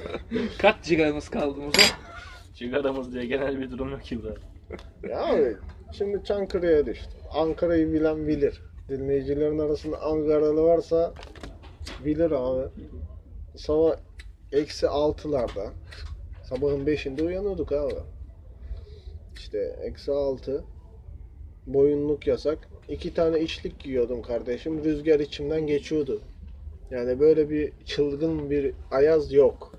[0.61, 1.81] Kaç cigaramız kaldı Muzo?
[2.53, 4.39] Sigaramız diye genel bir durum yok ki burada.
[5.09, 5.57] ya abi
[5.91, 7.19] şimdi Çankırı'ya düştüm.
[7.33, 8.61] Ankara'yı bilen bilir.
[8.89, 11.13] Dinleyicilerin arasında Ankaralı varsa
[12.05, 12.69] bilir abi.
[13.55, 13.95] Sabah
[14.51, 15.71] eksi altılarda
[16.43, 17.93] sabahın beşinde uyanıyorduk abi.
[19.37, 20.63] İşte eksi altı
[21.67, 22.69] boyunluk yasak.
[22.87, 24.83] İki tane içlik giyiyordum kardeşim.
[24.83, 26.21] Rüzgar içimden geçiyordu.
[26.91, 29.73] Yani böyle bir çılgın bir ayaz yok.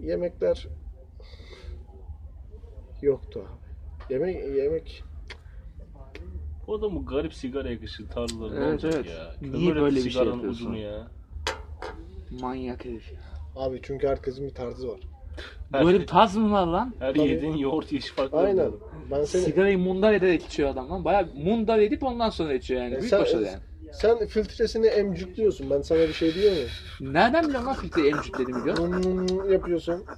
[0.00, 0.68] Yemekler
[3.02, 4.12] yoktu abi.
[4.14, 5.04] Yemek yemek
[6.66, 9.06] O da bu garip sigara yakışı tarzları ne Evet, olacak evet.
[9.06, 9.34] ya?
[9.40, 10.48] Niye böyle bir şey yapıyorsun?
[10.50, 11.08] ucunu ya.
[12.30, 13.12] Manyak herif.
[13.56, 15.00] abi çünkü herkesin bir tarzı var.
[15.72, 16.94] Her, Böyle bir taz mı var lan?
[16.98, 17.28] her Tabii.
[17.28, 18.38] yediğin yoğurt yiyiş farklı.
[18.38, 18.70] Aynen.
[19.10, 21.04] Ben seni Sigarayı mundar ederek içiyor adam lan.
[21.04, 22.94] Baya mundar edip ondan sonra içiyor yani.
[22.94, 23.58] E Büyük sen- başarı yani.
[23.92, 25.70] sen filtresini emcükliyorsun.
[25.70, 26.68] Ben sana bir şey diyor muyum?
[27.00, 28.76] Nereden biliyorsun lan filtreyi emcüklediğimi biliyor?
[28.78, 30.04] Hmm, yapıyorsun.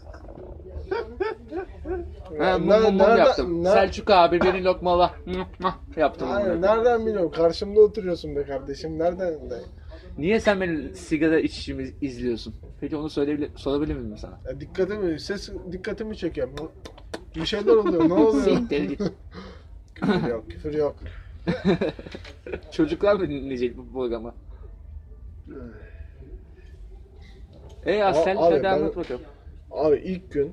[2.39, 3.65] Ha, mum mum mum nereden- yaptım.
[3.65, 5.15] ne- Selçuk abi beni lokmala.
[5.97, 6.63] yaptım Aynen, onu.
[6.63, 7.31] nereden biliyorum?
[7.31, 8.99] Karşımda oturuyorsun be kardeşim.
[8.99, 9.35] Nereden?
[10.19, 12.55] Niye sen benim sigara içişimi izliyorsun?
[12.81, 14.41] Peki onu söyleyebilir, sorabilir miyim sana?
[14.47, 16.49] Ya dikkatimi, ses dikkatimi çekiyor.
[17.37, 18.09] Bir şeyler oluyor.
[18.09, 18.45] Ne oluyor?
[18.59, 19.01] Siktir git.
[19.95, 20.97] küfür yok, küfür yok.
[22.73, 24.35] Çocuklar mı dinleyecek bu programı?
[27.87, 29.21] Ey Aa, sen abi, ben- anlat bakalım.
[29.71, 30.53] Abi ilk gün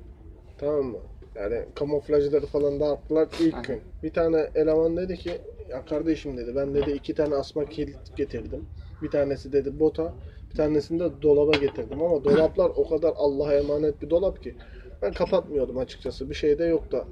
[0.58, 0.98] tamam mı?
[1.36, 3.82] Yani kamuflajları falan dağıttılar ilk gün.
[4.04, 8.66] Bir tane eleman dedi ki ya kardeşim dedi ben dedi iki tane asma kilit getirdim.
[9.04, 10.14] Bir tanesi dedi bota,
[10.52, 14.56] bir tanesini de dolaba getirdim ama dolaplar o kadar Allah'a emanet bir dolap ki
[15.02, 16.30] ben kapatmıyordum açıkçası.
[16.30, 17.06] Bir şey de yoktu.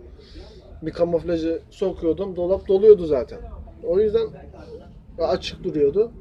[0.82, 3.40] Bir kamuflajı sokuyordum, dolap doluyordu zaten.
[3.84, 4.28] O yüzden
[5.18, 6.12] açık duruyordu.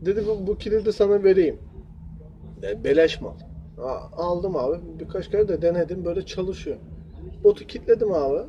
[0.00, 1.58] Dedi bu, bu kilidi sana vereyim.
[2.62, 3.32] E, beleş mal.
[4.16, 4.76] Aldım abi.
[5.00, 6.04] Birkaç kere de denedim.
[6.04, 6.76] Böyle çalışıyor.
[7.44, 8.40] Botu kilitledim abi.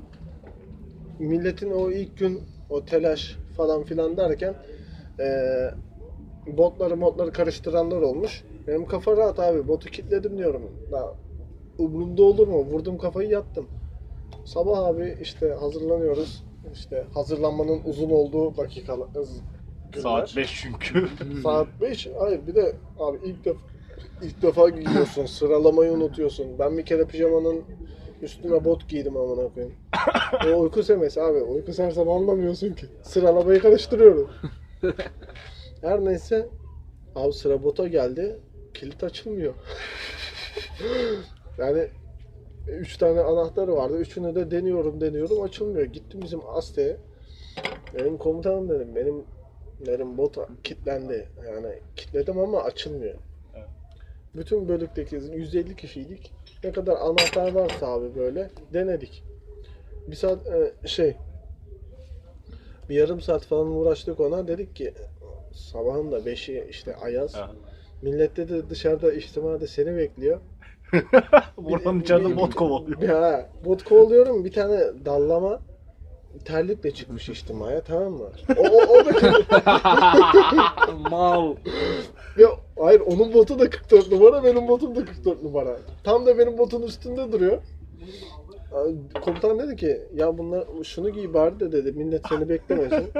[1.20, 4.56] Milletin o ilk gün o telaş falan filan derken
[5.20, 5.74] eee
[6.48, 8.44] botları modları karıştıranlar olmuş.
[8.68, 9.68] Benim kafa rahat abi.
[9.68, 10.62] Botu kilitledim diyorum.
[10.92, 11.14] Daha
[11.78, 12.58] umurumda olur mu?
[12.66, 13.68] Vurdum kafayı yattım.
[14.46, 16.44] Sabah abi işte hazırlanıyoruz.
[16.74, 19.08] İşte hazırlanmanın uzun olduğu dakikalar.
[19.92, 20.02] günler.
[20.02, 21.10] Saat 5 çünkü.
[21.44, 22.10] Saat 5.
[22.20, 23.60] Hayır bir de abi ilk defa
[24.22, 25.26] ilk defa giyiyorsun.
[25.40, 26.60] Sıralamayı unutuyorsun.
[26.60, 27.64] Ben bir kere pijamanın
[28.22, 29.76] üstüne bot giydim amına koyayım.
[30.48, 31.38] O uyku semesi abi.
[31.38, 32.86] Uyku sersem anlamıyorsun ki.
[33.04, 34.30] Sıralamayı karıştırıyorum.
[35.86, 36.50] Her neyse
[37.16, 38.40] abi sıra bota geldi.
[38.74, 39.54] Kilit açılmıyor.
[41.58, 41.88] yani
[42.68, 43.98] üç tane anahtarı vardı.
[43.98, 45.86] Üçünü de deniyorum deniyorum açılmıyor.
[45.86, 46.98] Gittim bizim Aste'ye.
[47.94, 48.96] Benim komutanım dedim.
[48.96, 49.26] Benim
[49.80, 51.28] Dedim bota kilitlendi.
[51.46, 53.16] Yani kilitledim ama açılmıyor.
[53.56, 53.68] Evet.
[54.36, 56.34] Bütün bölükteki 150 kişiydik.
[56.64, 59.24] Ne kadar anahtar varsa abi böyle denedik.
[60.08, 61.16] Bir saat e, şey
[62.90, 64.48] bir yarım saat falan uğraştık ona.
[64.48, 64.94] Dedik ki
[65.56, 67.36] sabahın da 5'i işte ayaz.
[67.36, 67.52] Ha.
[68.02, 70.40] Millet de dışarıda içtimada seni bekliyor.
[71.58, 73.02] Buradan içeride bot kovalıyor.
[73.02, 75.60] Ya bot kovalıyorum bir tane dallama
[76.46, 78.30] terlikle çıkmış içtimaya tamam mı?
[78.58, 79.12] O, o, o da
[81.10, 81.56] Mal.
[82.38, 85.78] Ya hayır onun botu da 44 numara benim botum da 44 numara.
[86.04, 87.62] Tam da benim botun üstünde duruyor.
[89.22, 93.12] Komutan dedi ki ya bunlar şunu giy bari de dedi millet seni beklemesin.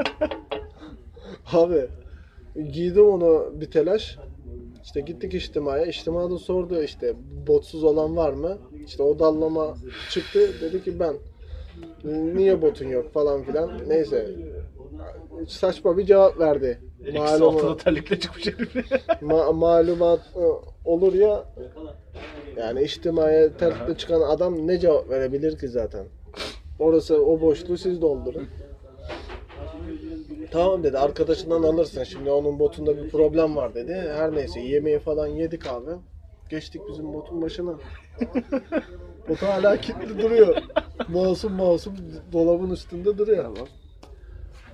[1.54, 1.88] Abi
[2.56, 4.18] giydim onu bir telaş.
[4.84, 5.86] İşte gittik içtimaya.
[5.86, 7.14] İçtimada sordu işte
[7.48, 8.58] botsuz olan var mı?
[8.86, 9.78] İşte o dallama
[10.10, 10.40] çıktı.
[10.62, 11.16] Dedi ki ben.
[12.36, 13.72] Niye botun yok falan filan.
[13.88, 14.32] Neyse.
[15.48, 16.80] Saçma bir cevap verdi.
[17.06, 18.76] Eksi Malum altıda terlikle çıkmış herif.
[19.22, 20.44] ma- malumat e,
[20.90, 21.46] olur ya
[22.58, 26.06] yani içtimaya terlikle çıkan adam ne cevap verebilir ki zaten?
[26.80, 28.48] Orası o boşluğu siz doldurun.
[30.56, 33.94] Tamam dedi arkadaşından alırsın şimdi onun botunda bir problem var dedi.
[33.94, 35.92] Her neyse yemeği falan yedik abi.
[36.50, 37.72] Geçtik bizim botun başına.
[39.30, 40.58] Bota hala kilitli duruyor.
[41.08, 41.94] Masum masum
[42.34, 43.44] dolabın üstünde duruyor.
[43.44, 43.68] Tamam.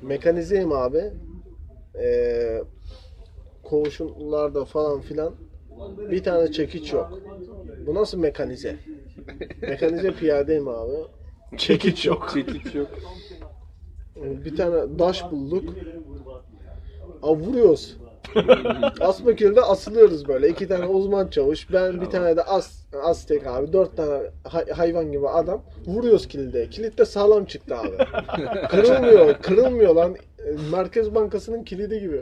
[0.02, 1.14] Mekanizeyim abi.
[1.96, 2.64] Ee,
[3.64, 5.36] koğuşunlarda falan filan
[6.12, 7.20] bir tane çekiç yok.
[7.88, 8.76] Bu nasıl mekanize?
[9.62, 10.98] Mekanize piyadeyim abi.
[11.58, 12.32] Çekiç yok.
[12.34, 12.90] Çekiç yok.
[14.22, 15.74] Bir tane daş bulduk.
[17.24, 17.98] Aa, vuruyoruz.
[19.00, 20.50] Asmakil'de asılıyoruz böyle.
[20.50, 21.74] İki tane uzman çavuş.
[21.74, 23.74] Ben bir tane de as, Aztek abi.
[23.74, 25.62] Dört tane hay- hayvan gibi adam.
[25.86, 26.70] Vuruyoruz kilide.
[26.70, 27.98] Kilit de sağlam çıktı abi.
[28.70, 29.34] Kırılmıyor.
[29.34, 30.16] Kırılmıyor lan.
[30.72, 32.22] Merkez Bankası'nın kilidi gibi.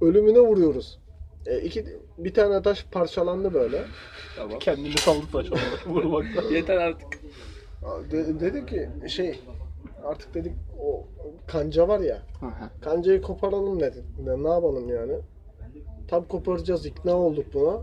[0.00, 0.98] Ölümüne vuruyoruz.
[1.46, 1.86] E, iki,
[2.18, 3.82] bir tane taş parçalandı böyle.
[4.36, 4.58] Tamam.
[4.58, 5.54] Kendini saldı taşa
[5.86, 6.44] vurmaktan.
[6.52, 7.08] Yeter artık.
[8.12, 9.40] De, dedi ki şey
[10.04, 11.04] artık dedik o
[11.46, 12.22] kanca var ya.
[12.80, 14.04] Kancayı koparalım dedik.
[14.24, 15.14] Ne, ne yapalım yani?
[16.08, 17.80] Tam koparacağız ikna olduk buna.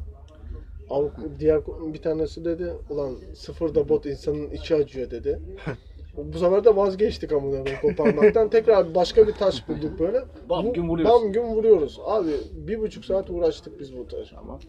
[0.90, 1.06] Av,
[1.40, 1.62] diğer
[1.94, 5.40] bir tanesi dedi ulan sıfırda bot insanın içi acıyor dedi.
[6.18, 8.50] Bu sefer de vazgeçtik amına koparmaktan.
[8.50, 10.24] Tekrar başka bir taş bulduk böyle.
[10.50, 11.14] Bam gün vuruyoruz.
[11.14, 12.00] Bam gün vuruyoruz.
[12.06, 14.36] Abi bir buçuk saat uğraştık biz bu taşı.
[14.36, 14.60] Tamam.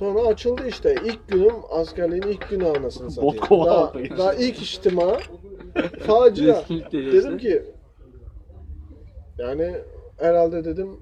[0.00, 0.94] Sonra açıldı işte.
[1.04, 3.36] İlk günüm askerliğin ilk günü anasını satayım.
[3.36, 3.98] Bot kova Daha, aldı.
[4.18, 5.18] daha ilk içtima.
[6.06, 6.62] Facia.
[6.92, 7.62] Dedim ki
[9.38, 9.74] yani
[10.16, 11.00] herhalde dedim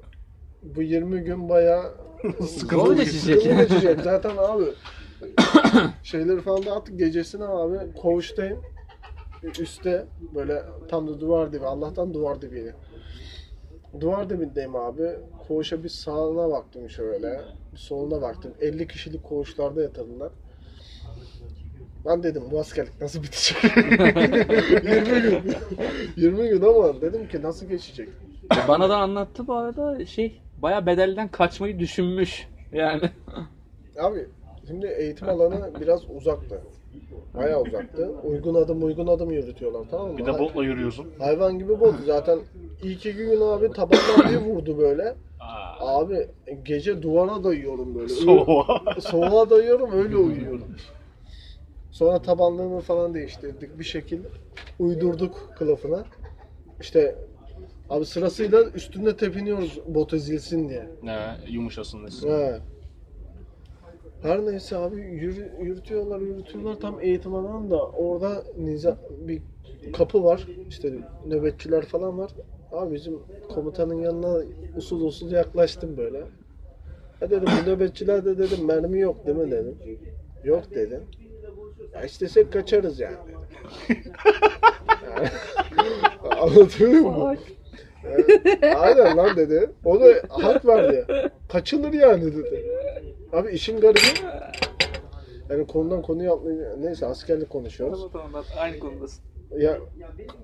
[0.63, 1.95] bu 20 gün bayağı
[2.71, 3.43] Zor geçecek.
[3.43, 4.01] sıkıntı geçecek.
[4.01, 4.65] Zaten abi
[6.03, 8.61] şeyleri falan da attık gecesine abi koğuştayım.
[9.61, 11.67] Üste böyle tam da duvar dibi.
[11.67, 12.75] Allah'tan duvar dibiydi.
[14.01, 15.11] Duvar dibindeyim abi.
[15.49, 17.41] Koğuşa bir sağına baktım şöyle.
[17.73, 18.53] Bir soluna baktım.
[18.61, 20.33] 50 kişilik koğuşlarda yatırdılar.
[22.07, 23.57] Ben dedim bu askerlik nasıl bitecek?
[23.65, 25.55] 20 gün.
[26.17, 28.09] 20 gün ama dedim ki nasıl geçecek?
[28.69, 32.49] Bana da anlattı bu arada şey baya bedelden kaçmayı düşünmüş.
[32.73, 33.11] Yani.
[33.99, 34.27] Abi
[34.69, 36.61] şimdi eğitim alanı biraz uzaktı.
[37.35, 38.11] Bayağı uzaktı.
[38.25, 40.19] Uygun adım uygun adım yürütüyorlar tamam mı?
[40.19, 41.07] Bir de botla yürüyorsun.
[41.19, 41.95] Hayvan gibi bot.
[42.07, 42.39] Zaten
[42.83, 45.15] ilk iki gün abi tabandan bir vurdu böyle.
[45.81, 46.29] Abi
[46.63, 48.09] gece duvara dayıyorum böyle.
[48.15, 49.01] soğuğa.
[49.01, 50.77] Soğuğa dayıyorum öyle uyuyorum.
[51.91, 54.29] Sonra tabanlığımı falan değiştirdik bir şekilde.
[54.79, 56.05] Uydurduk kılıfına.
[56.81, 57.15] İşte
[57.91, 60.89] abi sırasıyla üstünde tepiniyoruz bot ezilsin diye.
[61.03, 62.29] ne yumuşasın desin.
[62.29, 62.61] He.
[64.23, 69.43] Her neyse abi yürü, yürütüyorlar yürütüyorlar tam eğitim alanında orada niza, bir
[69.93, 70.93] kapı var işte
[71.27, 72.31] nöbetçiler falan var.
[72.73, 73.19] Abi bizim
[73.55, 74.43] komutanın yanına
[74.77, 76.19] usul usul yaklaştım böyle.
[77.21, 79.79] Ya dedim bu nöbetçiler de dedim mermi yok değil mi dedim.
[80.45, 81.01] Yok dedi.
[81.95, 83.17] Ya istesek kaçarız yani
[83.89, 84.03] dedi.
[85.09, 85.29] Yani,
[86.41, 87.39] Anlatıyor muyum?
[88.05, 89.71] Evet, Aynen lan dedi.
[89.85, 91.07] O da hak verdi.
[91.49, 92.65] Kaçılır yani dedi.
[93.33, 94.29] Abi işin garibi
[95.51, 98.09] yani konudan konuya atlayınca neyse askerlik konuşuyoruz.
[98.13, 99.25] Tamam tamam aynı konudasın.
[99.57, 99.79] Ya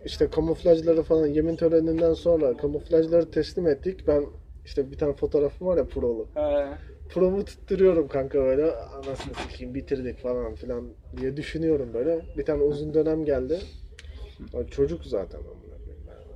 [0.05, 4.07] işte kamuflajları falan yemin töreninden sonra kamuflajları teslim ettik.
[4.07, 4.27] Ben
[4.65, 6.29] işte bir tane fotoğrafım var ya prolu.
[6.35, 6.79] He.
[7.09, 12.27] Promu tutturuyorum kanka böyle anasını sikeyim bitirdik falan filan diye düşünüyorum böyle.
[12.37, 13.59] Bir tane uzun dönem geldi.
[14.53, 15.79] Ya Çocuk zaten amına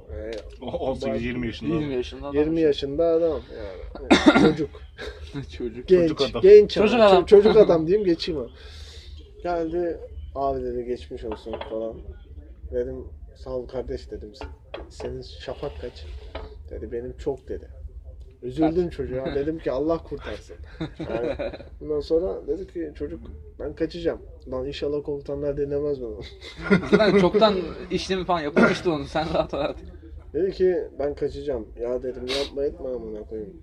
[0.08, 0.32] koyayım.
[0.32, 1.74] Yani, 18-20 yaşında.
[1.74, 2.34] 20 yaşında adam.
[2.40, 4.08] 20 yaşında adam yani.
[4.40, 4.70] Çocuk.
[5.50, 5.88] Çocuk.
[5.88, 6.42] Genç, Çocuk adam.
[6.42, 7.22] genç Çocuk adam.
[7.22, 8.48] Ço- Çocuk adam diyeyim geçeyim o.
[9.42, 9.98] Geldi
[10.34, 11.94] abi dedi geçmiş olsun falan.
[12.72, 13.04] Dedim
[13.36, 14.32] sağ ol kardeş dedim.
[14.88, 16.06] Senin şafak kaç?
[16.70, 17.68] Dedi benim çok dedi.
[18.42, 19.24] Üzüldüm çocuğa.
[19.34, 20.56] Dedim ki Allah kurtarsın.
[20.98, 21.36] Yani
[21.82, 23.20] ondan sonra dedi ki çocuk
[23.60, 24.20] ben kaçacağım.
[24.50, 26.20] Lan inşallah komutanlar dinlemez bunu.
[26.90, 27.54] Zaten çoktan
[27.90, 29.04] işlemi falan yapılmıştı onu.
[29.04, 29.76] Sen rahat rahat.
[30.34, 31.66] Dedi ki ben kaçacağım.
[31.80, 33.62] Ya dedim yapma etme amına koyayım.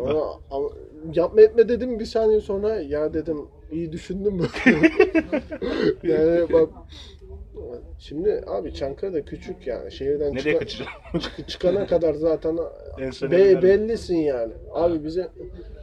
[0.00, 0.68] Ama, ama
[1.14, 4.46] yapma etme dedim bir saniye sonra ya dedim iyi düşündün mü?
[6.02, 6.68] yani bak
[7.98, 10.90] şimdi abi Çankırı da küçük yani şehirden Nereye çıka- kaçacağım?
[11.20, 12.56] çık- çıkana kadar zaten
[13.22, 14.52] be- bellisin yani.
[14.72, 15.28] Abi bize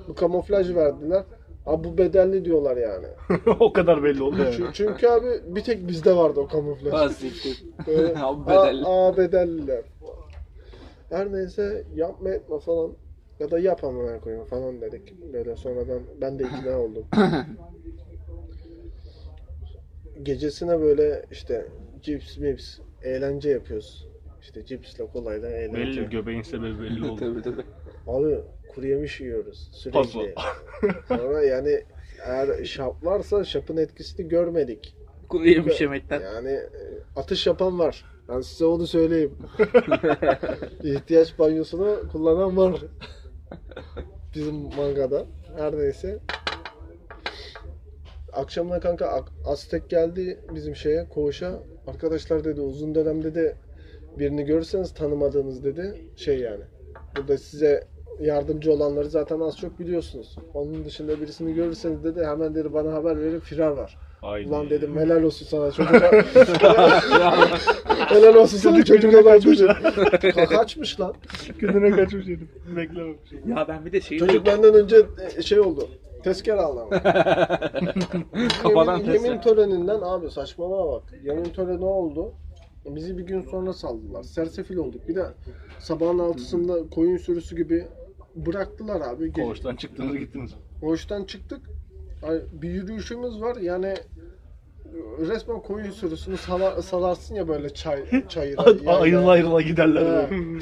[0.08, 1.24] bu kamuflaj verdiler.
[1.66, 3.08] Abi bu bedelli diyorlar yani.
[3.60, 4.54] o kadar belli oldu yani.
[4.56, 7.12] Çünkü, çünkü abi bir tek bizde vardı o kamuflaj.
[7.88, 8.86] Böyle, Abi bedelli.
[8.86, 9.84] Aa, aa, bedelliler.
[11.10, 12.92] Her neyse yapma etme falan.
[13.40, 15.34] Ya da yap amına koyayım falan dedik.
[15.34, 17.04] Böyle sonradan ben de ikna oldum.
[20.24, 21.66] Gecesine böyle işte
[22.02, 24.08] cips mips eğlence yapıyoruz.
[24.42, 25.78] İşte cipsle kolayla eğlence.
[26.02, 27.20] Belli göbeğin sebebi belli oldu.
[27.20, 27.64] tabii tabii.
[28.08, 28.38] Abi
[28.76, 30.36] kuru yemiş yiyoruz sürekli.
[31.08, 31.84] Sonra yani
[32.26, 34.96] eğer şap varsa şapın etkisini görmedik.
[35.30, 36.22] Kuru yemiş yemekten.
[36.22, 36.70] Yani e,
[37.16, 38.06] atış yapan var.
[38.30, 39.38] Ben size onu söyleyeyim.
[40.84, 42.82] İhtiyaç banyosunu kullanan var.
[44.36, 45.26] Bizim mangada.
[45.58, 46.20] Her neyse.
[48.38, 51.60] Akşamına kanka Ak- Aztek geldi bizim şeye koğuşa.
[51.88, 53.56] Arkadaşlar dedi uzun dönemde de
[54.20, 56.64] birini görürseniz tanımadığınız dedi şey yani.
[57.18, 57.84] Burada size
[58.20, 60.36] yardımcı olanları zaten az çok biliyorsunuz.
[60.54, 63.98] Onun dışında birisini görürseniz dedi hemen dedi bana haber verin firar var.
[64.22, 64.50] Haydi.
[64.50, 65.94] Ulan dedim helal olsun sana çocuk.
[68.10, 69.70] helal olsun sana çocuk adam çocuk.
[69.70, 71.14] Ka- Kaçmış lan.
[71.60, 72.40] Gününe kaçmış herif.
[72.76, 73.20] Beklememiş.
[73.48, 74.96] Ya ben bir de şeyi Çocuk benden önce
[75.42, 75.88] şey oldu.
[76.24, 76.90] Tezkere aldı ama.
[78.64, 79.28] Kafadan yemin, tezkere.
[79.28, 81.04] yemin töreninden abi saçmalama bak.
[81.24, 82.34] Yemin töreni oldu.
[82.86, 84.24] Bizi bir gün sonra saldılar.
[84.24, 85.08] Sersefil olduk.
[85.08, 85.26] Bir de
[85.80, 87.88] sabahın altısında koyun sürüsü gibi
[88.36, 89.26] bıraktılar abi.
[89.28, 90.52] Gece- Koğuştan çıktınız gittiniz.
[90.82, 91.62] Koğuştan çıktık.
[92.24, 93.56] Ay, Bir yürüyüşümüz var.
[93.56, 93.94] Yani
[95.20, 98.64] resmen koyun sürüsünü sala- salarsın ya böyle çay çayıra.
[98.70, 99.00] yayla.
[99.00, 100.30] ayrıla ayrıla giderler.
[100.32, 100.60] Böyle.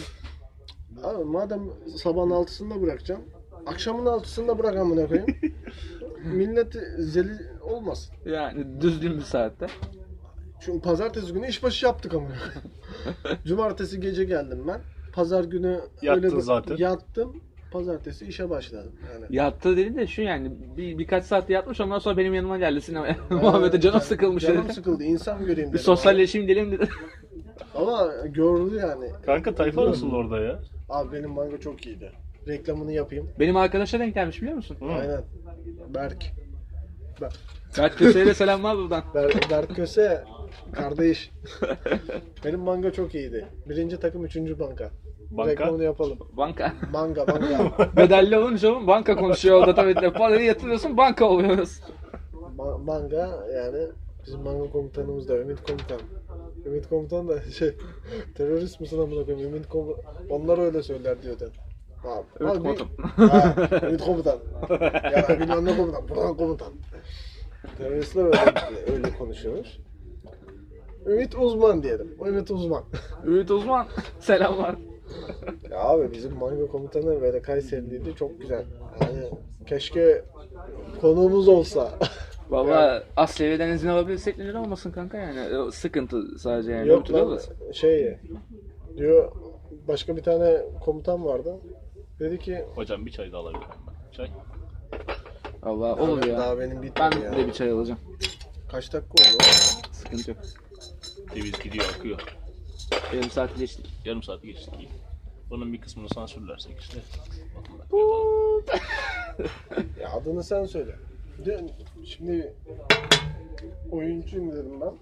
[1.03, 1.61] Abi madem
[1.97, 3.21] sabahın altısında bırakacağım.
[3.65, 5.29] Akşamın altısında bırak amına koyayım.
[6.33, 8.15] Millet zelil olmasın.
[8.25, 9.67] yani düzgün bir saatte.
[10.61, 12.27] Çünkü pazartesi günü işbaşı yaptık ama.
[13.45, 14.81] Cumartesi gece geldim ben.
[15.13, 16.75] Pazar günü Yattın bir- zaten.
[16.77, 17.41] Yattım.
[17.71, 18.91] Pazartesi işe başladım.
[19.13, 19.25] Yani.
[19.29, 23.15] Yattı dedi de şu yani bir, birkaç saat yatmış ondan sonra benim yanıma geldi sinemaya.
[23.29, 24.73] Muhammed'e canım sıkılmış Canım dedi.
[24.73, 25.03] sıkıldı.
[25.03, 25.85] İnsan göreyim Bir dedim.
[25.85, 26.89] sosyalleşeyim dedim dedi.
[27.75, 29.09] Ama gördü yani.
[29.25, 30.59] Kanka tayfa nasıl orada ya?
[30.89, 32.11] Abi benim manga çok iyiydi.
[32.47, 33.29] Reklamını yapayım.
[33.39, 34.77] Benim arkadaşa denk gelmiş biliyor musun?
[34.81, 35.21] Aynen.
[35.95, 36.23] Berk.
[37.21, 37.35] Ber-
[37.75, 39.03] Kaç Köse'ye de selamlar buradan.
[39.13, 40.23] Ber- Berk Köse
[40.73, 41.31] kardeş.
[42.45, 43.45] benim manga çok iyiydi.
[43.69, 44.89] Birinci takım üçüncü banka.
[45.31, 45.51] Banka?
[45.51, 46.17] Reklamını yapalım.
[46.37, 46.73] Banka.
[46.91, 47.71] Manga manga.
[47.97, 50.13] Bedelli olunca oğlum banka konuşuyor orada tabii de.
[50.13, 51.79] Parayı yatırıyorsun banka oluyoruz.
[52.57, 53.87] Ma- manga yani
[54.25, 55.99] bizim manga komutanımız da Ümit Komutan.
[56.65, 57.73] Ümit Komutan da şey
[58.35, 60.03] terörist misin amına koyayım Ümit Komutan.
[60.29, 61.51] Onlar öyle söyler diyordu.
[62.05, 62.87] Abi, abi, Komutan.
[63.27, 63.55] Ha,
[63.87, 64.39] Ümit Komutan.
[65.15, 66.09] Ya bilmem ne komutan.
[66.09, 66.73] Burhan Komutan.
[67.77, 69.77] Teröristler öyle, öyle konuşuyormuş.
[71.05, 72.17] Ümit uzman diyelim.
[72.25, 72.83] Ümit uzman.
[73.25, 73.87] Ümit Uzman.
[74.19, 74.75] Selamlar.
[75.71, 78.65] Ya abi bizim manga komutanı böyle Kayseriliydi çok güzel.
[79.01, 79.29] Yani
[79.67, 80.23] keşke
[81.01, 81.91] konuğumuz olsa.
[82.49, 85.57] Valla Asliye'den izin alabilsek neden olmasın kanka yani.
[85.57, 86.87] O sıkıntı sadece yani.
[86.87, 87.39] Yok lan
[87.73, 88.17] şey
[88.97, 89.31] diyor
[89.87, 91.55] başka bir tane komutan vardı.
[92.19, 94.11] Dedi ki Hocam bir çay daha alabilir miyim ben?
[94.11, 94.29] Çay.
[95.63, 96.37] Valla olur ya.
[96.37, 97.37] Daha benim bitmedi Ben ya.
[97.37, 97.99] de bir çay alacağım.
[98.71, 99.43] Kaç dakika oldu?
[99.91, 100.39] Sıkıntı yok.
[101.35, 102.19] Ceviz gidiyor akıyor.
[103.13, 103.85] Yarım saat geçtik.
[104.05, 104.89] Yarım saat geçtik iyi.
[105.49, 106.99] Bunun bir kısmını sansürlersek işte.
[110.01, 110.95] Ya adını sen söyle.
[112.05, 112.53] Şimdi
[113.91, 114.93] oyuncuyum dedim ben.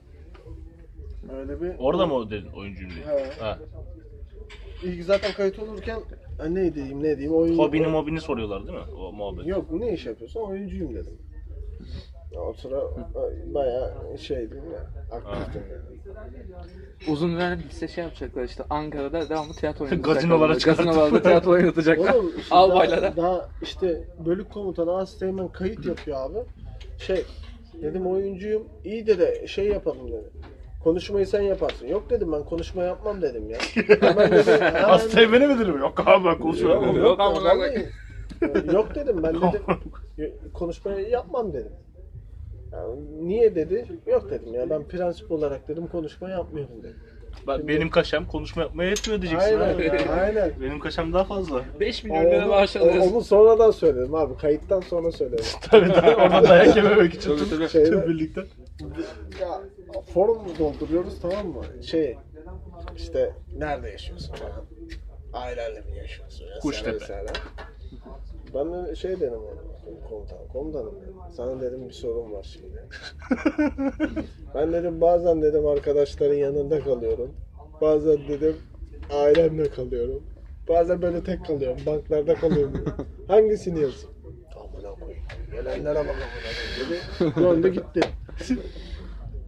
[1.35, 3.05] Öyle bir Orada mı o dedin oyuncuyum diye?
[3.05, 3.31] He.
[3.39, 3.59] Ha.
[4.83, 5.99] İlk zaten kayıt olurken
[6.37, 7.61] ha, ne diyeyim ne diyeyim oyuncu.
[7.61, 8.83] Hobini mobini soruyorlar değil mi?
[8.97, 9.47] O muhabbet.
[9.47, 10.39] Yok ne iş yapıyorsun?
[10.39, 11.13] Oyuncuyum dedim.
[12.37, 12.83] O sıra
[13.53, 14.85] bayağı şeydim ya.
[15.17, 16.17] Aktiftim yani.
[17.11, 20.13] Uzun dönem ise şey yapacaklar işte Ankara'da devamlı tiyatro oynatacaklar.
[20.13, 20.85] Gazinolara çıkartıp.
[20.85, 22.13] Gazinolarda tiyatro oynatacaklar.
[22.13, 23.01] Oğlum işte Albaylara.
[23.01, 26.37] daha, daha işte bölük komutanı Asteğmen kayıt yapıyor abi.
[26.97, 27.25] Şey
[27.81, 28.67] dedim oyuncuyum.
[28.83, 30.29] İyi dedi şey yapalım dedi.
[30.83, 31.87] Konuşmayı sen yaparsın.
[31.87, 33.57] Yok dedim ben konuşma yapmam dedim ya.
[34.01, 35.77] Hemen dedim, Hastayı beni mi dedim?
[35.79, 36.85] Yok abi ben konuşuyorum.
[36.85, 37.89] Yok, Yok yok, vallahi.
[38.73, 40.33] Yok dedim ben dedim.
[40.53, 41.71] Konuşmayı yapmam dedim.
[42.73, 43.85] Yani niye dedi?
[44.07, 46.95] Yok dedim ya ben prensip olarak dedim konuşma yapmıyorum dedim.
[47.47, 49.59] Ben, benim kaşem konuşma yapmaya yetmiyor diyeceksin.
[49.59, 49.85] Aynen abi.
[49.85, 50.51] ya, aynen.
[50.61, 51.61] Benim kaşem daha fazla.
[51.79, 53.13] 5 milyon lira maaş alıyorsun.
[53.13, 54.37] onu sonradan söyledim abi.
[54.37, 55.45] Kayıttan sonra söyledim.
[55.71, 57.69] Tabii tabii orada dayak yememek için Tabii, tüm, tabii.
[57.69, 58.41] Şeyde- birlikte.
[59.41, 59.61] Ya
[60.13, 61.83] forum dolduruyoruz tamam mı?
[61.83, 62.17] Şey
[62.95, 64.65] işte nerede yaşıyorsun falan.
[65.33, 66.45] Ailenle mi yaşıyorsun?
[66.45, 66.95] Vesaire, Kuştepe.
[66.95, 67.27] vesaire.
[68.53, 69.63] Ben de şey dedim ona.
[70.09, 71.15] Komutan, komutanım dedim.
[71.37, 72.87] Sana dedim bir sorun var şimdi.
[74.55, 77.31] ben dedim bazen dedim arkadaşların yanında kalıyorum.
[77.81, 78.57] Bazen dedim
[79.09, 80.23] ailemle kalıyorum.
[80.69, 81.77] Bazen böyle tek kalıyorum.
[81.85, 82.73] Banklarda kalıyorum.
[82.73, 82.93] dedim.
[83.27, 84.09] Hangisini yazayım?
[84.55, 85.23] Amına koyayım.
[85.51, 86.25] Gelenlere bak amına
[86.79, 87.35] koyayım dedi.
[87.45, 88.01] Döndü gitti.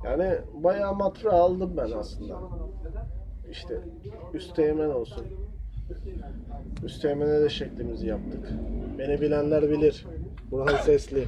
[0.04, 2.40] Yani bayağı matra aldım ben aslında.
[3.52, 3.80] İşte
[4.34, 5.26] üsteğmen olsun.
[6.84, 8.50] Üsteğmen'e de şeklimizi yaptık.
[8.98, 10.06] Beni bilenler bilir.
[10.52, 11.28] Burhan Sesli.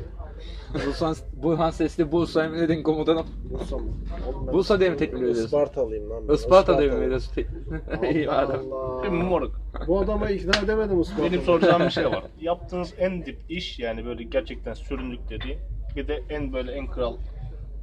[0.74, 3.26] Burhan, Burhan Sesli Bursa Emredin komutanım.
[3.49, 3.84] Bursa mı?
[4.28, 5.45] Oğlum ben Bursa diye mi tekmil veriyorsun?
[5.45, 6.28] Ispartalıyım lan.
[6.28, 7.43] ben, Isparta diye mi veriyorsun?
[8.14, 8.74] İyi Allah madem.
[8.74, 9.10] Allah.
[9.12, 9.62] Moruk.
[9.88, 11.32] Bu adama ikna edemedim Isparta'yı.
[11.32, 12.24] Benim soracağım bir şey var.
[12.41, 15.60] Yaptığınız en dip iş yani böyle gerçekten sürünlük dediğin
[15.95, 17.18] bir de en böyle en kral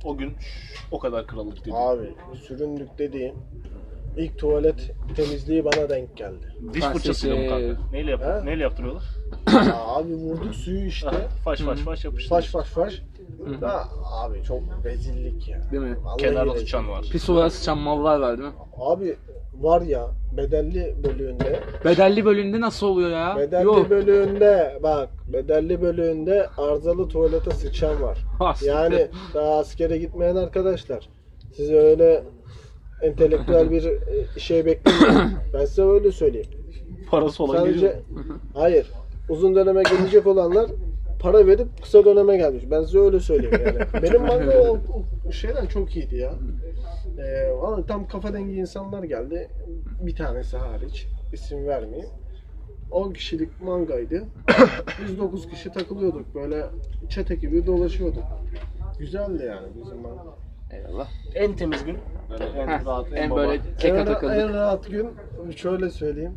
[0.05, 0.33] o gün
[0.91, 1.77] o kadar krallık dediğin.
[1.77, 3.35] Abi süründük dediğim
[4.17, 6.55] ilk tuvalet temizliği bana denk geldi.
[6.75, 7.81] Diş fırçasıyla mı şey- kanka?
[7.93, 8.41] Neyle, yap Ha?
[8.45, 9.05] neyle yaptırıyorlar?
[9.53, 11.11] Ya abi vurduk suyu işte.
[11.45, 12.31] faş faş faş yapıştır.
[12.31, 13.03] Faş faş faş.
[13.61, 13.89] Da,
[14.23, 15.71] abi çok rezillik ya.
[15.73, 15.97] Değil mi?
[16.05, 16.61] Vallahi Kenarda rezil.
[16.67, 17.05] sıçan var.
[17.13, 18.55] Pis olarak sıçan mallar var değil mi?
[18.77, 19.17] Abi
[19.61, 23.37] var ya bedelli bölüğünde Bedelli bölümünde nasıl oluyor ya?
[23.39, 23.91] bedelli Yok.
[23.91, 28.19] bölüğünde bak bedelli bölüğünde arızalı tuvalete sıçan var.
[28.65, 31.09] Yani daha askere gitmeyen arkadaşlar
[31.57, 32.23] size öyle
[33.03, 35.31] entelektüel bir e, şey beklemeyin.
[35.55, 36.49] Ben size öyle söyleyeyim.
[37.11, 37.95] Parası olan Sadece geliyor.
[38.55, 38.87] hayır
[39.29, 40.71] uzun döneme gelecek olanlar
[41.25, 42.65] para verip kısa döneme gelmiş.
[42.71, 44.03] Ben size öyle söyleyeyim yani.
[44.03, 44.79] Benim manga o,
[45.29, 46.35] o şeyden çok iyiydi ya.
[47.19, 49.49] Ee, vallahi tam kafa dengi insanlar geldi.
[50.01, 51.07] Bir tanesi hariç.
[51.33, 52.11] isim vermeyeyim.
[52.91, 54.25] 10 kişilik mangaydı.
[55.05, 56.35] Biz 9 kişi takılıyorduk.
[56.35, 56.65] Böyle
[57.09, 58.25] çete gibi dolaşıyorduk.
[58.99, 60.35] Güzeldi yani bizim manga.
[60.71, 61.09] Eyvallah.
[61.35, 61.99] En temiz gün.
[62.31, 64.37] Böyle en rahat, en, en böyle keka En, takıldık.
[64.37, 65.11] en rahat gün
[65.57, 66.35] şöyle söyleyeyim.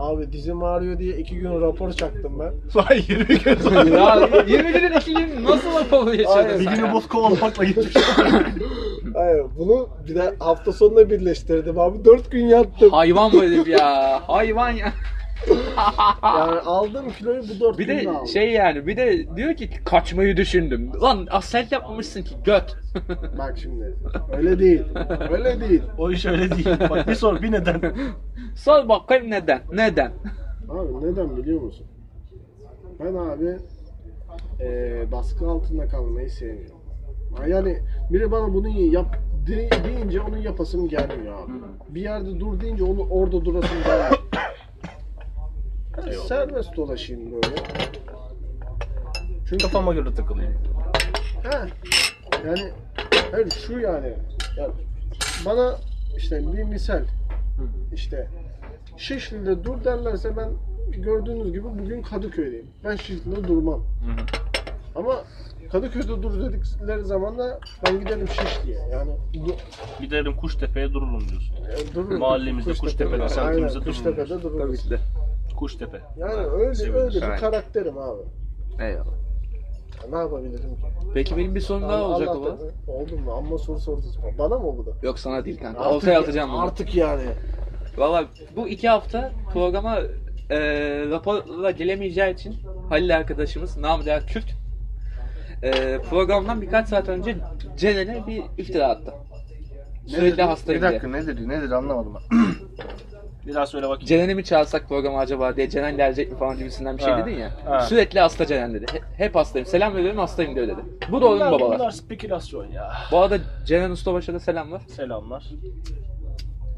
[0.00, 2.52] Abi dizim ağrıyor diye iki gün rapor çaktım ben.
[2.74, 3.88] Vay 20 gün sonra.
[3.88, 6.60] ya 20 günün iki gün nasıl yaşadın Aynen.
[6.60, 6.92] Bir günü ya?
[6.92, 7.94] boz kovalamakla gitmiş.
[9.14, 12.04] Hayır bunu bir de hafta sonuna birleştirdim abi.
[12.04, 12.90] 4 gün yattım.
[12.90, 14.20] Hayvan bu herif ya.
[14.28, 14.92] Hayvan ya.
[16.22, 18.26] Yani aldığım kiloyu bu 4 Bir de aldım.
[18.26, 20.92] şey yani bir de diyor ki kaçmayı düşündüm.
[21.02, 22.76] Lan asfalt yapmamışsın ki göt.
[23.38, 23.94] Bak şimdi.
[24.36, 24.82] Öyle değil.
[25.30, 25.82] Öyle değil.
[25.98, 26.68] o iş öyle değil.
[26.90, 27.80] Bak bir sor bir neden.
[28.56, 29.60] Sor bakayım neden?
[29.72, 30.12] Neden?
[30.68, 31.86] Abi neden biliyor musun?
[33.00, 33.56] Ben abi
[34.60, 36.80] eee, baskı altında kalmayı sevmiyorum.
[37.38, 37.78] Ha, Yani
[38.12, 39.16] biri bana bunu yap
[39.46, 41.52] de- deyince onun yapasım gelmiyor abi.
[41.88, 44.18] Bir yerde dur deyince onu orada durasım gelmiyor.
[46.06, 46.26] Eyvallah.
[46.26, 47.54] serbest dolaşayım böyle.
[49.48, 50.54] Çünkü Kafama göre takılayım.
[51.42, 51.58] He.
[52.48, 52.70] Yani
[53.32, 54.14] hayır şu yani.
[54.56, 54.68] Ya
[55.46, 55.76] bana
[56.16, 57.02] işte bir misal
[57.94, 58.28] işte
[58.96, 60.50] Şişli'de dur derlerse ben
[61.02, 62.66] gördüğünüz gibi bugün Kadıköy'deyim.
[62.84, 63.84] Ben Şişli'de durmam.
[64.96, 65.24] Ama
[65.72, 68.78] Kadıköy'de dur dedikleri zaman da ben giderim Şişli'ye.
[68.92, 69.54] Yani du,
[70.00, 71.56] Giderim Kuştepe'ye dururum diyorsun.
[71.56, 72.18] e, dururum.
[72.18, 73.92] Mahallemizde, Kuştepe'de, semtimizde dururum.
[73.92, 74.58] Kuştepe'de dururum.
[74.58, 74.98] Tabii ki de.
[75.60, 76.00] Kuştepe.
[76.16, 76.94] Yani öyle Sevilir.
[76.94, 77.38] öyle bir Aynen.
[77.38, 78.22] karakterim abi.
[78.80, 79.06] Eyvallah.
[80.02, 80.82] Ya ne yapabilirim ki?
[81.14, 82.56] Peki benim bir sorum daha olacak Allah baba.
[82.92, 83.32] Oldu mu?
[83.32, 84.18] Amma soru sordunuz.
[84.38, 84.90] Bana mı bu da?
[85.02, 85.80] Yok sana değil kanka.
[85.80, 86.60] Artık- Ortaya atacağım bunu.
[86.62, 87.22] Artık yani.
[87.96, 88.24] Valla
[88.56, 89.98] bu iki hafta programa
[90.50, 90.58] e,
[91.10, 92.54] raporla gelemeyeceği için
[92.88, 94.46] Halil arkadaşımız namı değer Kürt
[95.62, 97.36] e, programdan birkaç saat önce
[97.76, 99.14] Ceren'e bir iftira attı.
[100.06, 101.00] Sürekli hastayım Bir diye.
[101.00, 102.38] dakika ne dedi ne dedi anlamadım ben.
[103.46, 104.06] bir daha söyle bakayım.
[104.06, 107.36] Ceren'i mi çağırsak programa acaba diye Ceren gelecek mi falan gibisinden bir şey Ha, dedin
[107.38, 107.50] ya.
[107.64, 107.80] ha.
[107.80, 108.86] Sürekli hasta Ceren dedi.
[108.92, 109.66] He- hep hastayım.
[109.66, 110.80] Selam veriyorum hastayım diyor dedi.
[111.10, 111.78] Bu doğru mu bunlar, babalar?
[111.78, 112.92] bunlar spekülasyon ya.
[113.12, 114.80] Bu arada Ceren Ustabaş'a da selamlar.
[114.88, 115.44] Selamlar.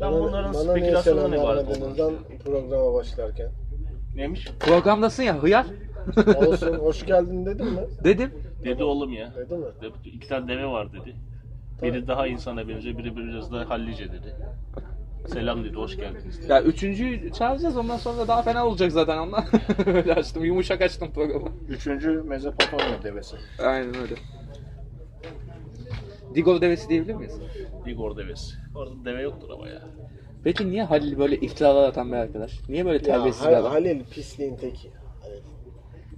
[0.00, 2.12] Ben bunların bana niye spekülasyondan selam ibaret olduğunu
[2.44, 3.50] programa başlarken.
[4.16, 4.48] Neymiş?
[4.60, 5.66] Programdasın ya hıyar.
[6.46, 7.80] Olsun hoş geldin dedim mi?
[8.04, 8.30] Dedim.
[8.64, 9.32] Dedi oğlum ya.
[9.36, 9.66] Dedi mi?
[10.04, 11.16] İki tane deve var dedi.
[11.82, 14.36] Biri daha insana benziyor, biri biraz daha hallice dedi.
[15.26, 16.52] Selam dedi, hoş geldiniz dedi.
[16.52, 19.44] Ya üçüncüyü çağıracağız ondan sonra daha fena olacak zaten ondan.
[19.86, 20.44] öyle açtım.
[20.44, 21.48] Yumuşak açtım programı.
[21.68, 23.36] Üçüncü Mezopotamya devesi.
[23.58, 24.14] Aynen öyle.
[26.34, 27.38] Digol devesi diyebilir miyiz?
[27.86, 28.54] Igor devesi.
[28.74, 29.82] Orada deve yoktur ama ya.
[30.44, 32.60] Peki niye Halil böyle iftiralar atan bir arkadaş?
[32.68, 33.72] Niye böyle terbiyesiz bir Halil, adam?
[33.72, 34.90] Halil pisliğin teki.
[35.22, 35.42] Halil.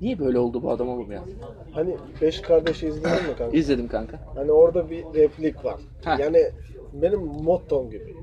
[0.01, 1.25] Niye böyle oldu bu adam oğlum ya?
[1.73, 3.57] Hani Beş Kardeş'i izledin mi kanka?
[3.57, 4.21] İzledim kanka.
[4.35, 5.81] Hani orada bir replik var.
[6.05, 6.17] Ha.
[6.21, 6.51] Yani
[6.93, 8.15] benim mottom gibi.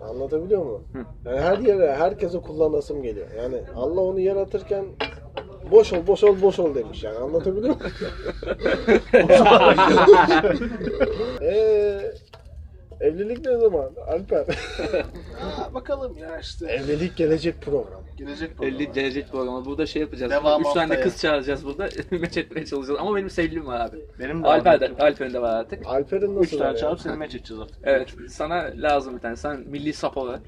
[0.00, 0.64] Anlatabiliyor?
[0.64, 0.78] Hı.
[1.24, 3.26] Yani her yere, herkese kullanasım geliyor.
[3.38, 4.84] Yani Allah onu yaratırken
[5.70, 7.18] boş ol, boş ol, boş ol demiş yani.
[7.18, 7.92] Anlatabiliyor muyum?
[11.40, 12.14] Eee
[13.00, 13.90] evlilik ne zaman?
[14.08, 14.46] Alper.
[15.74, 16.66] bakalım ya işte.
[16.66, 18.00] evlilik gelecek program.
[18.16, 19.64] Gelecek 50 gelecek programı.
[19.64, 20.32] Burada şey yapacağız.
[20.32, 21.02] Devam 3 tane haftaya.
[21.02, 21.88] kız çağıracağız burada.
[22.10, 23.00] Meç etmeye çalışacağız.
[23.00, 23.96] Ama benim sevgilim var abi.
[24.18, 24.80] Benim de Alper var.
[24.80, 25.86] de, Alper'in de var artık.
[25.86, 26.44] Alper'in nasıl?
[26.44, 26.78] Üç tane yani?
[26.78, 27.76] çağırıp seni meç edeceğiz artık.
[27.84, 28.14] Evet.
[28.28, 29.36] Sana lazım bir tane.
[29.36, 30.40] Sen milli sap olarak.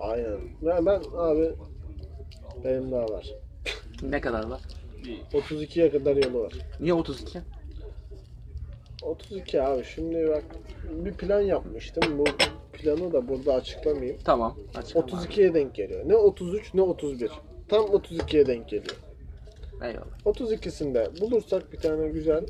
[0.00, 0.38] Aynen.
[0.62, 1.52] Ben, ben abi
[2.64, 3.26] benim daha var.
[4.02, 4.60] Ne kadar var?
[5.04, 6.52] Bir 32'ye kadar yolu var.
[6.80, 7.38] Niye 32?
[9.02, 10.44] 32 abi şimdi bak
[10.90, 12.18] bir plan yapmıştım.
[12.18, 12.24] Bu
[12.72, 14.18] planı da burada açıklamayayım.
[14.24, 14.58] Tamam.
[14.74, 16.08] Açıklam 32'ye denk geliyor.
[16.08, 17.30] Ne 33 ne 31.
[17.68, 18.96] Tam 32'ye denk geliyor.
[19.82, 20.18] Eyvallah.
[20.24, 22.44] 32'sinde bulursak bir tane güzel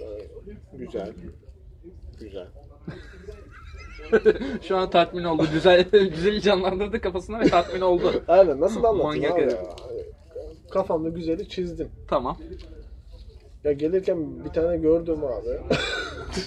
[0.00, 0.06] e,
[0.72, 1.12] güzel
[2.20, 2.46] güzel.
[4.62, 5.46] Şu an tatmin oldu.
[5.52, 8.22] Güzel güzel canlandırdı kafasına ve tatmin oldu.
[8.28, 9.52] Aynen nasıl anlatayım Manyak abi herif.
[9.52, 9.76] ya.
[10.70, 11.88] Kafamda güzeli çizdim.
[12.08, 12.38] Tamam.
[13.64, 15.60] Ya gelirken bir tane gördüm abi.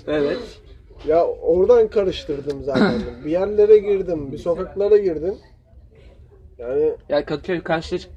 [0.08, 0.40] Evet.
[1.08, 3.02] ya oradan karıştırdım zaten.
[3.26, 5.36] bir yerlere girdim, bir sokaklara girdim.
[6.58, 8.12] Yani Ya Kadıköy karşıya çık-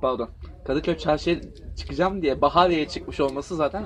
[0.00, 0.30] pardon.
[0.64, 1.36] Kadıköy çarşıya
[1.76, 3.84] çıkacağım diye Bahariye'ye çıkmış olması zaten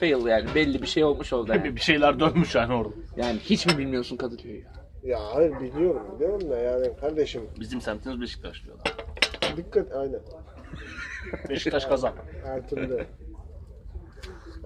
[0.00, 1.64] fail yani belli bir şey olmuş orada yani.
[1.76, 2.94] bir şeyler dönmüş yani orada.
[3.16, 4.72] Yani hiç mi bilmiyorsun Kadıköy'ü ya?
[5.02, 8.94] Ya hayır biliyorum biliyorum da yani kardeşim Bizim semtimiz Beşiktaş diyorlar.
[9.56, 10.20] dikkat aynen.
[11.50, 12.12] Beşiktaş kazan.
[12.44, 13.06] Her türlü.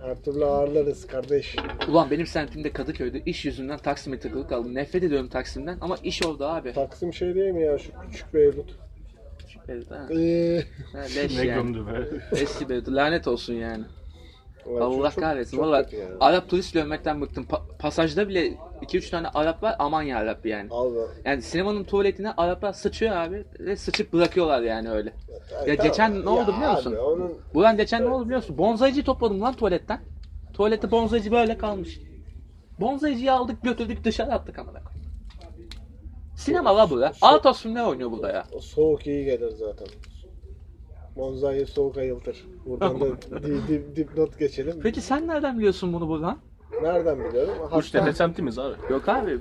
[0.03, 1.57] Her türlü ağırlarız kardeş.
[1.89, 4.75] Ulan benim semtimde Kadıköy'de iş yüzünden Taksim'e takılı kaldım.
[4.75, 6.73] Nefret ediyorum Taksim'den ama iş orada abi.
[6.73, 8.79] Taksim şey değil mi ya şu küçük Beyrut?
[9.69, 10.07] Evet, ha.
[10.11, 10.65] Eee.
[10.93, 11.55] Ha, leş Ne yani.
[11.55, 12.21] gömdü be.
[12.41, 12.89] Eski Beyrut.
[12.89, 13.85] Lanet olsun yani.
[14.67, 15.57] Ulan Allah çok- kahretsin.
[15.57, 16.15] çok Valla yani.
[16.21, 17.45] Arap turist görmekten bıktım.
[17.51, 19.77] Pa- pasajda bile 2-3 tane Arap var.
[19.79, 20.69] Aman yarabbi yani.
[20.71, 20.99] Al be.
[21.25, 25.13] Yani sinemanın tuvaletine Araplar sıçıyor abi ve sıçıp bırakıyorlar yani öyle.
[25.67, 25.77] Ya tamam.
[25.91, 26.93] geçen ne oldu Ya biliyor musun?
[26.93, 28.59] abi, onun Buran geçen ne oldu biliyor musun?
[28.59, 30.01] Bonzaycı topladım lan tuvaletten.
[30.55, 32.01] Tuvalette bonzaycı böyle kalmış.
[32.81, 35.01] Bonzaycıyı aldık götürdük dışarı attık amına koyayım.
[36.37, 37.13] Sinema la bu ya.
[37.23, 38.45] Atos filmler oynuyor burada ya.
[38.53, 39.87] o soğuk iyi gelir zaten.
[41.17, 42.47] Monza'yı soğuk ayıltır.
[42.67, 43.07] Buradan da
[43.43, 44.81] di, di, dipnot geçelim.
[44.83, 46.39] Peki sen nereden biliyorsun bunu Burhan?
[46.83, 47.55] Nereden biliyorum?
[47.77, 48.75] Uçtepe semtimiz abi.
[48.91, 49.39] Yok abi.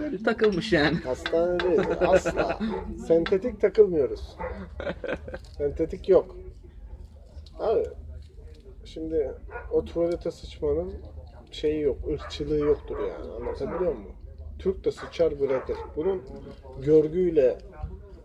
[0.00, 0.96] Böyle takılmış yani.
[0.96, 1.80] Hastane değil.
[2.00, 2.58] Asla.
[3.06, 4.36] Sentetik takılmıyoruz.
[5.58, 6.36] Sentetik yok.
[7.58, 7.84] Abi
[8.84, 9.30] şimdi
[9.72, 10.92] o tuvalete sıçmanın
[11.50, 13.32] şeyi yok, ırkçılığı yoktur yani.
[13.32, 14.12] Anlatabiliyor muyum?
[14.58, 15.76] Türk de sıçar bırakır.
[15.96, 16.22] Bunun
[16.84, 17.58] görgüyle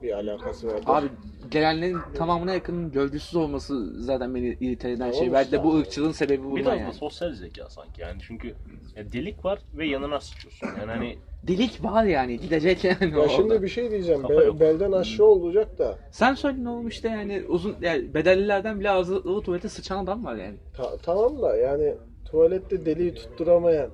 [0.01, 0.83] bir alakası vardır.
[0.85, 1.07] Abi
[1.49, 5.33] gelenlerin tamamına yakın gölgüsüz olması zaten beni irite eden şey.
[5.33, 6.93] Belki de bu ırkçılığın sebebi bundan Biraz da yani.
[6.93, 8.55] sosyal zeka sanki yani çünkü
[8.95, 10.67] ya delik var ve yanına sıçıyorsun.
[10.79, 13.29] Yani hani Delik var yani gidecek yani ya orada.
[13.29, 14.21] şimdi bir şey diyeceğim.
[14.21, 14.59] Kafa Be- yok.
[14.59, 19.23] belden aşağı olacak da Sen söyle ne olmuş işte yani uzun yani bedellilerden bile ağzı
[19.23, 20.55] tuvalete sıçan adam var yani.
[20.73, 21.95] Ta- tamam da yani
[22.25, 23.89] tuvalette deliği tutturamayan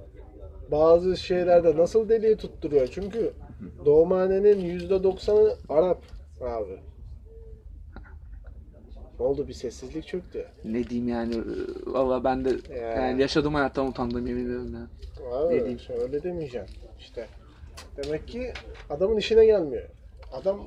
[0.72, 2.88] bazı şeylerde nasıl deliği tutturuyor?
[2.92, 3.34] Çünkü
[3.86, 6.02] doğumhanenin yüzde doksanı Arap
[6.42, 6.80] abi.
[9.20, 10.46] Ne oldu bir sessizlik çöktü.
[10.64, 11.36] Ne diyeyim yani
[11.86, 12.78] valla ben de Ya.
[12.88, 14.88] yani yaşadığım hayattan utandım yemin ediyorum ya.
[15.30, 15.80] Ne Abi diyeyim?
[16.02, 16.68] öyle demeyeceğim
[17.00, 17.28] işte.
[17.98, 18.54] Demek ki
[18.90, 19.84] adamın işine gelmiyor.
[20.34, 20.60] Adam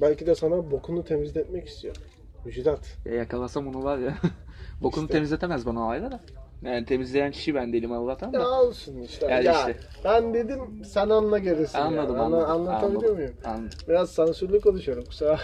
[0.00, 1.96] belki de sana bokunu temizletmek istiyor.
[2.44, 2.96] Müjdat.
[3.04, 4.14] Ya yakalasam onu var ya.
[4.82, 5.12] Bokunu İşte.
[5.12, 6.20] temizletemez bana o ayrı da.
[6.62, 8.60] Yani temizleyen kişi ben değilim Allah'tan Ya da.
[8.60, 9.26] olsun işte.
[9.30, 9.76] Yani ya işte.
[10.04, 11.78] ben dedim sen anla gerisin.
[11.78, 12.24] Anladım yani.
[12.24, 12.50] Anla- anladım.
[12.68, 13.34] Anlatabiliyor anladım, muyum?
[13.44, 13.78] anladım.
[13.88, 15.38] Biraz sansürlü konuşuyorum kusura.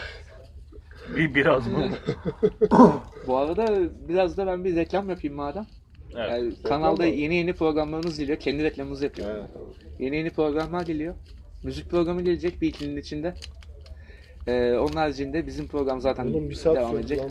[1.17, 1.89] bir biraz mı?
[3.27, 5.67] Bu arada biraz da ben bir reklam yapayım madem.
[6.17, 6.31] Evet.
[6.31, 7.09] Yani kanalda mı?
[7.09, 8.39] yeni yeni programlarımız geliyor.
[8.39, 9.47] Kendi reklamımızı yapıyorum.
[9.99, 11.15] Yeni yeni programlar geliyor.
[11.63, 13.35] Müzik programı gelecek bir ikilinin içinde.
[14.47, 17.20] Ee, onun haricinde bizim program zaten Oğlum bir saat devam edecek.
[17.20, 17.30] lan.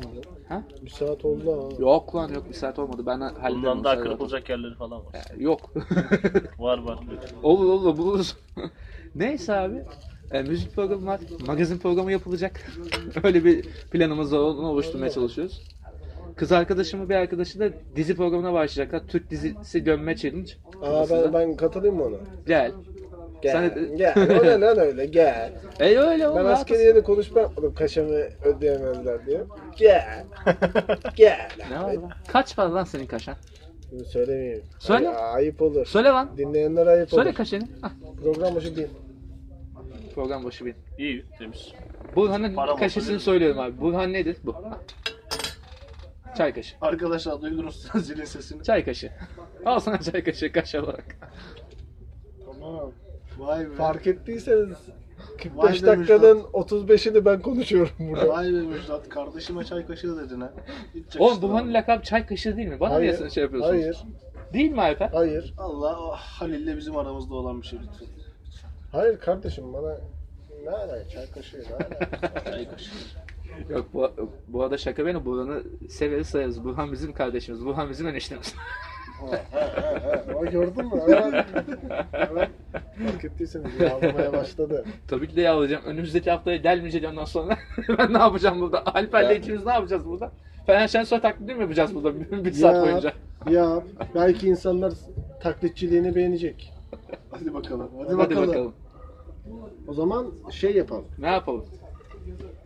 [0.50, 0.64] Ha?
[0.82, 1.82] Bir saat oldu ha.
[1.82, 3.04] Yok lan yok bir saat olmadı.
[3.06, 3.56] Ben hallederim.
[3.56, 5.14] Bundan daha kırpılacak yerleri falan var.
[5.38, 5.74] Yok.
[6.60, 7.00] Var var.
[7.44, 8.38] olur olur buluruz.
[9.16, 9.84] Neyse abi.
[10.32, 11.20] E, müzik programı var.
[11.48, 12.72] Magazin programı yapılacak.
[13.24, 14.40] Öyle bir planımız var.
[14.40, 15.62] Onu oluşturmaya çalışıyoruz.
[16.36, 19.08] Kız arkadaşımı bir arkadaşı da dizi programına başlayacaklar.
[19.08, 20.52] Türk dizisi gömme challenge.
[20.82, 22.18] Aa ben, ben katılayım mı ona?
[22.48, 22.72] Gel.
[23.42, 23.52] Gel.
[23.52, 24.14] Sen- Gel.
[24.40, 25.52] O ne lan öyle gel.
[25.80, 26.38] E öyle oğlum.
[26.38, 28.16] Ben rahat askeriyede konuşma yapmadım kaşamı
[28.46, 29.42] ödeyemezler diye.
[29.78, 30.24] Gel.
[31.16, 31.50] Gel.
[31.72, 32.12] Ne var lan?
[32.28, 33.36] Kaç para lan senin kaşan?
[33.92, 34.64] Bunu söylemeyeyim.
[34.80, 35.10] Söyle.
[35.10, 35.86] Ay- ayıp olur.
[35.86, 36.30] Söyle lan.
[36.38, 37.36] Dinleyenler ayıp Söyle olur.
[37.38, 37.64] kaşeni.
[37.82, 37.92] Hah,
[38.24, 38.88] Program başı değil.
[40.16, 40.76] program başı bir.
[40.98, 41.72] İyi temiz.
[42.16, 43.82] Burhan'ın Para kaşesini söylüyorum abi.
[43.82, 44.38] Burhan nedir?
[44.44, 44.56] Bu.
[46.38, 46.76] Çay kaşı.
[46.82, 48.64] Arkadaşlar duydunuz zilin sesini.
[48.64, 49.12] Çay kaşı.
[49.66, 51.06] Al sana çay kaşı kaş olarak.
[52.46, 52.92] Tamam.
[53.42, 53.76] Vay be.
[53.76, 54.78] Fark ettiyseniz
[55.56, 58.30] Vay 45 be dakikanın 35'ini ben konuşuyorum burada.
[58.30, 60.54] Vay be Müjdat kardeşime çay kaşığı dedin ha.
[60.96, 61.74] Hiç Oğlum Burhan'ın bana.
[61.74, 62.80] lakabı çay kaşığı değil mi?
[62.80, 63.30] Bana niye Hayır.
[63.30, 63.82] şey yapıyorsunuz?
[63.82, 64.04] Hayır.
[64.54, 65.10] Değil mi Alper?
[65.10, 65.54] Hayır.
[65.58, 68.08] Allah oh, Halil'le bizim aramızda olan bir şey lütfen.
[68.92, 69.98] Hayır kardeşim bana
[70.64, 72.44] ne ala çay kaşığı ne.
[72.52, 72.92] Çay kaşığı.
[73.70, 74.12] Yok bu,
[74.48, 75.26] bu arada şaka benim.
[75.26, 76.64] Burhan'ı severiz sayarız.
[76.64, 77.66] Burhan bizim kardeşimiz.
[77.66, 78.56] Burhan bizim eniştemiz.
[80.36, 81.02] Ama gördün mü?
[81.08, 81.46] Evet.
[82.14, 82.50] evet.
[83.12, 84.86] Fark ettiyseniz yağlamaya başladı.
[85.08, 85.84] Tabii ki de yağlayacağım.
[85.86, 87.58] Önümüzdeki haftaya gelmeyecek ondan sonra.
[87.98, 88.86] ben ne yapacağım burada?
[88.96, 89.34] Alper'le Ya.
[89.34, 90.32] ikimiz ne yapacağız burada?
[90.66, 93.14] Fener Şensoy taklidi mi yapacağız burada bir, bir saat boyunca?
[93.50, 93.84] Yap.
[94.16, 94.94] Belki insanlar
[95.42, 96.74] taklitçiliğini beğenecek.
[97.32, 97.90] Hadi bakalım.
[97.98, 98.48] Hadi, Hadi bakalım.
[98.50, 98.74] bakalım.
[99.88, 101.06] O zaman şey yapalım.
[101.20, 101.66] Ne yapalım?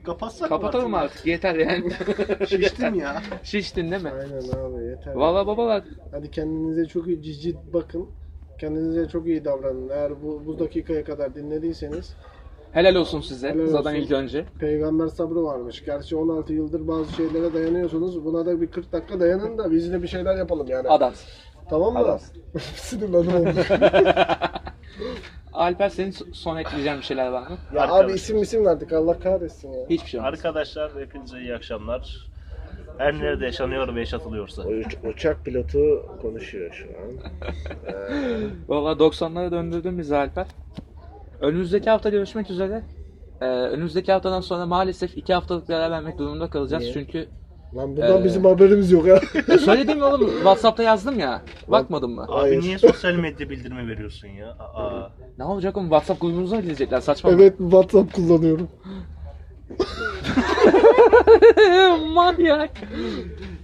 [0.06, 1.26] Kapatsak Kapatalım mı artık.
[1.26, 1.92] Yeter yani.
[2.48, 3.22] Şiştim ya.
[3.44, 4.12] Şiştin değil mi?
[4.12, 5.14] Aynen abi yeter.
[5.14, 8.10] Valla babalar Hadi kendinize çok iyi cici bakın.
[8.60, 9.90] Kendinize çok iyi davranın.
[9.90, 12.16] Eğer bu, bu dakikaya kadar dinlediyseniz
[12.72, 13.50] helal olsun size.
[13.50, 14.02] Helal Zaten olsun.
[14.02, 14.46] ilk önce.
[14.60, 15.86] peygamber sabrı varmış.
[15.86, 18.26] Gerçi 16 yıldır bazı şeylere dayanıyorsunuz.
[18.26, 20.90] Buna da bir 40 dakika dayanın da biz de bir şeyler yapalım yani.
[20.90, 21.14] Adam.
[21.70, 22.00] Tamam mı?
[22.00, 22.20] Adam.
[22.76, 23.60] Sinirlendim oldu.
[25.56, 27.58] Alper senin son ekleyeceğin bir şeyler var mı?
[27.74, 28.06] ya Arkadaşlar.
[28.06, 29.86] abi isim isim verdik Allah kahretsin ya.
[29.90, 30.34] Hiçbir şey olmaz.
[30.34, 32.28] Arkadaşlar hepinize iyi akşamlar.
[32.98, 34.64] Her nerede yaşanıyor ve yaşatılıyorsa.
[34.64, 37.32] Uç- uçak pilotu konuşuyor şu an.
[37.88, 40.48] Ee, Valla 90'lara döndürdün bizi Alper.
[41.42, 42.84] Önümüzdeki hafta görüşmek üzere.
[43.42, 46.84] Ee, önümüzdeki haftadan sonra maalesef iki haftalık bir ara vermek durumunda kalacağız.
[46.84, 46.94] Niye?
[46.94, 47.28] Çünkü
[47.76, 49.20] lan bundan Ee, bizim haberimiz yok ya.
[49.60, 51.42] söyledim ya oğlum WhatsApp'ta yazdım ya.
[51.68, 52.24] Bakmadın mı?
[52.30, 52.62] Abi Hayır.
[52.62, 54.50] niye sosyal medya bildirimi veriyorsun ya?
[54.60, 55.10] Aa.
[55.38, 57.36] Ne olacak oğlum WhatsApp grubumuza mı gidecekler saçma mı?
[57.42, 58.68] evet WhatsApp kullanıyorum.
[62.14, 62.72] Manyak.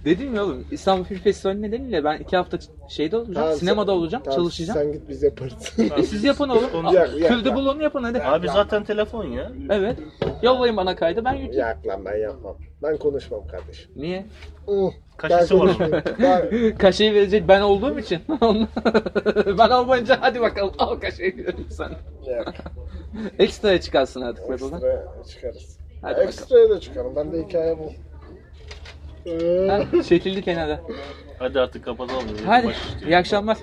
[0.04, 3.34] Dedim ya oğlum İstanbul Film Festivali nedeniyle ben iki hafta şeyde olacağım.
[3.34, 4.24] Tamam, sinemada sen- olacağım.
[4.24, 4.78] tamam, çalışacağım.
[4.80, 5.74] Sen git biz yaparız.
[5.98, 6.70] E siz yapın oğlum.
[6.74, 7.58] Onu- Yak, yak, Külde yak.
[7.58, 8.22] bulun yapın hadi.
[8.22, 9.52] Abi zaten telefon ya.
[9.70, 9.98] Evet.
[10.42, 11.60] Yollayın bana kaydı ben yükleyeyim.
[11.60, 12.56] Yak lan ben yapmam.
[12.82, 13.90] Ben konuşmam kardeşim.
[13.96, 14.26] Niye?
[14.66, 16.02] Uh, Kaşesi ben var konuşmayayım.
[16.22, 18.20] Ben- Kaşeyi verecek ben olduğum için.
[19.58, 21.90] ben olmayınca hadi bakalım al kaşeyi verin sen.
[22.26, 22.54] Yak.
[23.38, 24.54] Ekstraya çıkarsın artık baba.
[24.54, 25.78] Ekstra çıkarız.
[26.02, 26.28] Hadi bakalım.
[26.28, 27.16] Ekstraya da çıkarım.
[27.16, 27.92] Ben de hikaye bu.
[29.68, 30.80] Ha, çekildi kenara.
[31.38, 32.22] Hadi artık kapatalım.
[32.46, 33.58] Hadi Baş- iyi akşamlar.